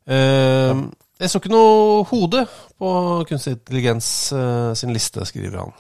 [0.08, 0.76] Eh,
[1.22, 2.44] jeg så ikke noe hode
[2.82, 2.92] på
[3.30, 5.74] kunstig intelligens uh, sin liste, skriver han.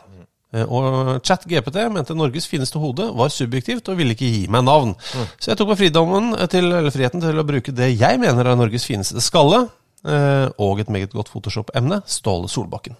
[0.51, 0.85] Uh, og
[1.25, 4.95] ChatGPT mente Norges fineste hode var subjektivt og ville ikke gi meg navn.
[5.41, 8.59] Så jeg tok meg fridommen til, eller friheten til å bruke det jeg mener er
[8.59, 9.65] Norges fineste skalle,
[10.05, 12.97] uh, og et meget godt Photoshop-emne, Ståle Solbakken.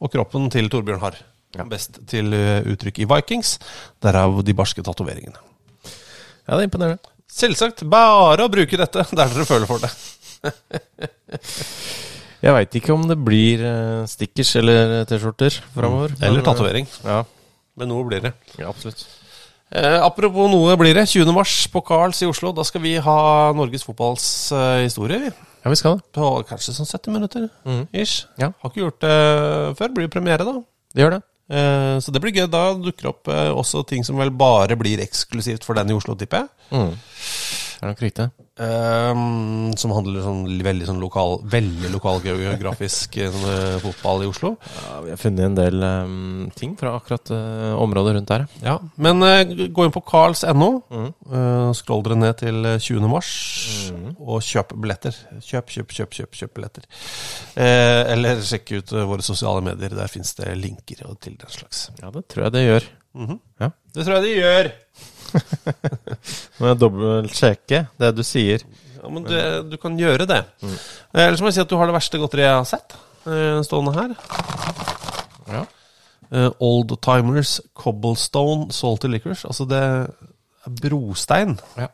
[0.00, 1.22] Og kroppen til Torbjørn Harr.
[1.70, 3.56] Best til eh, uttrykk i Vikings,
[4.02, 5.38] derav de barske tatoveringene.
[6.48, 6.98] Ja, det imponerer.
[7.30, 9.90] Selvsagt bare å bruke dette der dere føler for det.
[12.44, 16.12] Jeg veit ikke om det blir eh, stickers eller T-skjorter framover.
[16.12, 16.24] Mm.
[16.28, 16.88] Eller eh, tatovering.
[17.04, 17.22] Ja,
[17.80, 18.34] Men noe blir det.
[18.58, 19.06] ja, absolutt.
[19.74, 21.06] Eh, apropos noe blir det.
[21.08, 21.32] 20.
[21.34, 22.52] mars på Carls i Oslo.
[22.54, 23.18] Da skal vi ha
[23.56, 25.18] Norges fotballs eh, historie.
[25.24, 25.32] vi.
[25.64, 26.04] Ja, vi skal det.
[26.12, 27.86] På kanskje sånn 70 minutter mm.
[27.96, 28.26] ish.
[28.40, 28.52] Ja.
[28.60, 29.16] Har ikke gjort det
[29.80, 29.94] før.
[29.96, 30.58] Blir jo premiere, da.
[30.94, 31.22] Det gjør det.
[31.48, 32.46] Eh, så det blir gøy.
[32.52, 36.16] Da dukker opp eh, også ting som vel bare blir eksklusivt for den i Oslo,
[36.20, 36.52] tipper jeg.
[36.76, 36.92] Mm.
[37.74, 38.26] Det er nok riktig.
[38.54, 44.52] Um, som handler sånn veldig sånn lokal Veldig lokalgeografisk eh, sånn, eh, fotball i Oslo.
[44.76, 48.44] Ja, vi har funnet en del um, ting fra akkurat uh, området rundt der.
[48.62, 49.42] Ja, Men uh,
[49.74, 50.70] gå inn på carls.no.
[50.94, 51.10] Mm.
[51.74, 53.08] skroll dere ned til eh, 20.
[53.10, 53.32] mars
[54.20, 55.18] og kjøp billetter.
[55.42, 56.86] Kjøp, kjøp, kjøp, kjøp, kjøp billetter.
[57.58, 59.98] Eller sjekk ut våre sosiale medier.
[59.98, 61.88] Der fins det linker til den slags.
[61.98, 62.88] Ja, det tror jeg det gjør.
[63.18, 63.40] Mhm.
[63.62, 63.70] Ja.
[63.94, 64.72] Det tror jeg det gjør.
[66.58, 68.64] Må jeg dobbeltsjekke det du sier.
[69.04, 69.34] Ja, men du,
[69.68, 70.40] du kan gjøre det.
[70.64, 72.94] Eh, ellers må jeg si at du har det verste godteriet jeg har sett,
[73.28, 74.14] eh, stående her.
[75.50, 75.64] Ja.
[76.30, 79.44] Eh, Old Timers Cobblestone Salty Liquors.
[79.44, 80.06] Altså det er
[80.80, 81.58] brostein.
[81.76, 81.90] Ja.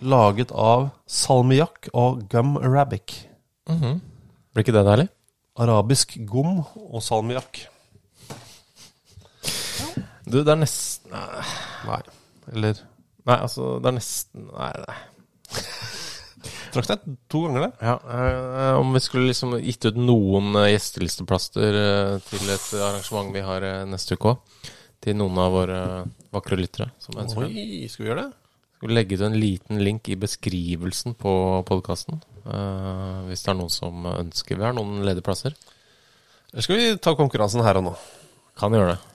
[0.00, 3.18] Laget av salmiakk og gum arabic.
[3.68, 5.10] Blir ikke det deilig?
[5.60, 7.66] Arabisk gom og salmiakk.
[10.30, 12.00] Du, det er nesten Nei.
[12.52, 12.78] Eller
[13.28, 14.98] nei, altså, det er nesten Nei, nei.
[16.70, 17.70] Trakk deg to ganger det.
[17.82, 23.32] Ja, eh, om vi skulle liksom gitt ut noen eh, gjestelisteplaster eh, til et arrangement
[23.34, 24.68] vi har eh, neste uke òg.
[25.00, 25.80] Til noen av våre
[26.30, 27.50] vakre lyttere som ønsker det.
[27.50, 28.64] Oi, skal vi gjøre det?
[28.76, 31.32] Skal vi legge ut en liten link i beskrivelsen på
[31.68, 32.20] podkasten.
[33.26, 34.60] hvis det er noen som ønsker.
[34.60, 35.56] Vi har noen ledige plasser.
[36.52, 37.94] Eller skal vi ta konkurransen her og nå?
[38.60, 39.09] Kan gjøre det.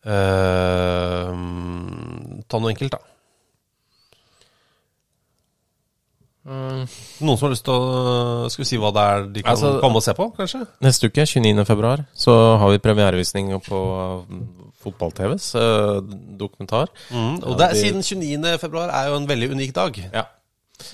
[0.00, 1.30] Eh,
[2.48, 3.00] ta noe enkelt, da.
[6.50, 6.86] Mm.
[7.20, 9.80] Noen som har lyst til å Skal vi si hva det er de kan Altså-
[9.82, 10.66] komme og se på, kanskje?
[10.80, 11.64] Neste uke, 29.
[11.66, 13.80] februar, så har vi premierevisning på
[14.82, 16.88] fotball-TVs uh, dokumentar.
[17.10, 18.58] Mm, og Ja, det er, siden 29.
[18.58, 20.10] februar er jo en veldig unik dag.
[20.14, 20.24] Ja.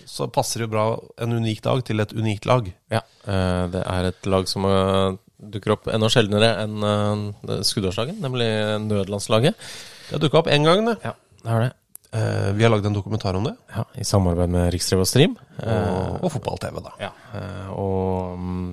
[0.05, 2.73] Så passer det jo bra en unik dag til et unikt lag.
[2.91, 8.19] Ja, uh, det er et lag som eh, dukker opp enda sjeldnere enn uh, skuddårslaget,
[8.23, 8.49] nemlig
[8.87, 9.59] nødlandslaget.
[10.07, 10.97] Det har dukka opp én gang, det.
[11.05, 11.13] Ja,
[11.43, 11.73] det er det.
[12.17, 13.53] Uh, vi har lagd en dokumentar om det.
[13.75, 15.37] Ja, I samarbeid med Rikstrev og Stream.
[15.61, 16.97] Og, og fotball-TV, da.
[17.09, 18.69] Ja, Uh, og um,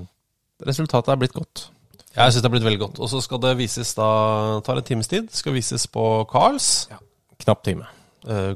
[0.64, 1.66] resultatet er blitt godt.
[2.14, 3.02] Jeg syns det har blitt veldig godt.
[3.04, 4.08] Og så skal det vises da
[4.64, 5.28] tar en times tid.
[5.36, 6.88] Skal vises på Carls.
[7.44, 7.90] Knapp time.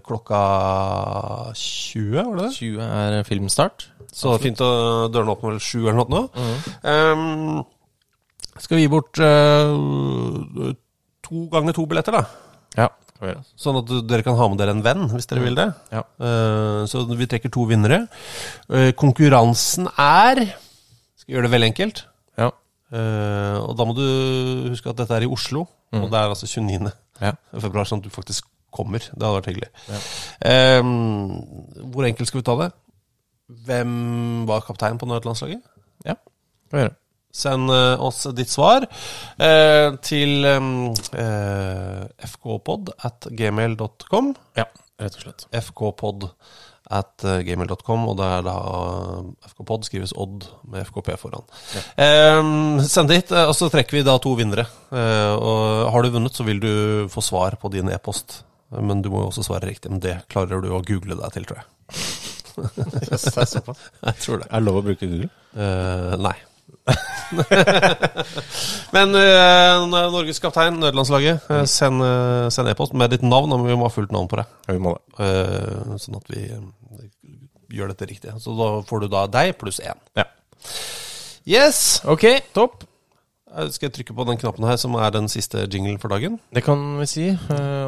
[0.05, 0.39] Klokka
[1.57, 2.53] 20, var det det?
[2.61, 3.89] 20 er filmstart.
[4.13, 4.69] Så fint å
[5.11, 6.07] dørene åpner vel sju eller noe.
[6.07, 6.45] nå.
[6.87, 7.65] Ehm,
[8.63, 10.73] skal vi gi bort uh,
[11.25, 12.23] to ganger to billetter, da?
[12.77, 12.89] Ja.
[13.57, 15.71] Sånn at dere kan ha med dere en venn, hvis dere vil det.
[15.93, 16.03] Ja.
[16.21, 18.03] Uh, så vi trekker to vinnere.
[18.69, 20.43] Uh, konkurransen er
[21.17, 22.03] Skal gjøre det veldig enkelt.
[22.37, 22.51] Ja.
[22.87, 24.05] Og da må du
[24.69, 26.93] huske at dette er i Oslo, og det er altså 29.
[27.19, 27.33] Ja.
[27.65, 28.47] februar, sånn at du faktisk
[28.77, 29.01] kommer.
[29.01, 29.69] Det hadde vært hyggelig.
[30.45, 30.91] Eh,
[31.91, 32.69] hvor enkelt skal vi ta det?
[33.67, 33.91] Hvem
[34.47, 35.63] var kaptein på nødlandslaget?
[36.05, 36.95] Ja, det kan vi gjøre.
[37.33, 38.85] Send eh, oss ditt svar
[39.37, 44.31] eh, til eh, fkpod at gmail.com.
[44.57, 44.65] Ja,
[45.01, 45.45] rett og slett.
[45.67, 46.29] fkpod
[46.97, 48.55] at eh, gmail.com, og det er da
[49.51, 51.43] FKpod skrives Odd med FKP foran.
[51.99, 52.41] Eh,
[52.87, 54.65] send dit, eh, og så trekker vi da to vinnere.
[54.89, 56.71] Eh, og har du vunnet, så vil du
[57.11, 58.41] få svar på din e-post.
[58.71, 59.91] Men du må jo også svare riktig.
[59.93, 61.69] Men det klarer du å google deg til, tror jeg.
[62.57, 63.81] Yes, det er såpass.
[64.07, 64.47] Jeg tror det.
[64.49, 65.27] Er det lov å bruke Google?
[65.53, 66.33] Eh, nei.
[68.95, 73.49] Men uh, Norges kaptein, nødlandslaget, uh, send uh, send e-post med ditt navn.
[73.55, 74.47] Og vi må ha fullt navn på det.
[74.67, 75.01] Ja, vi må det.
[75.19, 76.41] Uh, sånn at vi
[77.77, 78.29] gjør dette riktig.
[78.43, 79.97] Så da får du da deg pluss én.
[80.17, 80.25] Ja.
[81.47, 81.77] Yes!
[82.07, 82.25] Ok,
[82.55, 82.75] topp.
[83.71, 86.33] Skal jeg trykke på den knappen her, som er den siste jinglen for dagen?
[86.53, 87.25] Det kan vi si.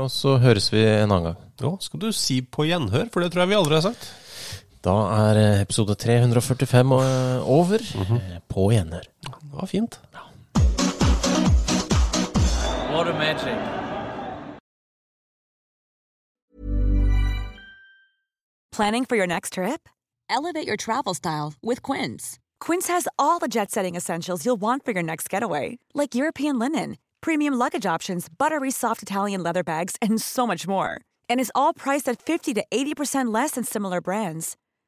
[0.02, 1.38] Og så høres vi en annen gang.
[1.62, 4.04] Ja, skal du si på gjenhør, for det tror jeg vi aldri har sagt.
[4.84, 4.96] Da
[5.30, 7.84] er eh, episode 345 eh, over.
[7.84, 9.04] Eh, På gjenhør.
[9.26, 10.00] Det var fint.
[12.92, 13.58] What a magic.
[18.72, 19.90] Planning for your next trip?
[20.30, 22.40] Elevate your travel style with Quince.
[22.60, 26.58] Quince has all the jet setting essentials you'll want for your next getaway, like European
[26.60, 31.02] linen, premium luggage options, buttery soft Italian leather bags, and so much more.
[31.30, 34.56] And is all priced at 50 to 80% less than similar brands.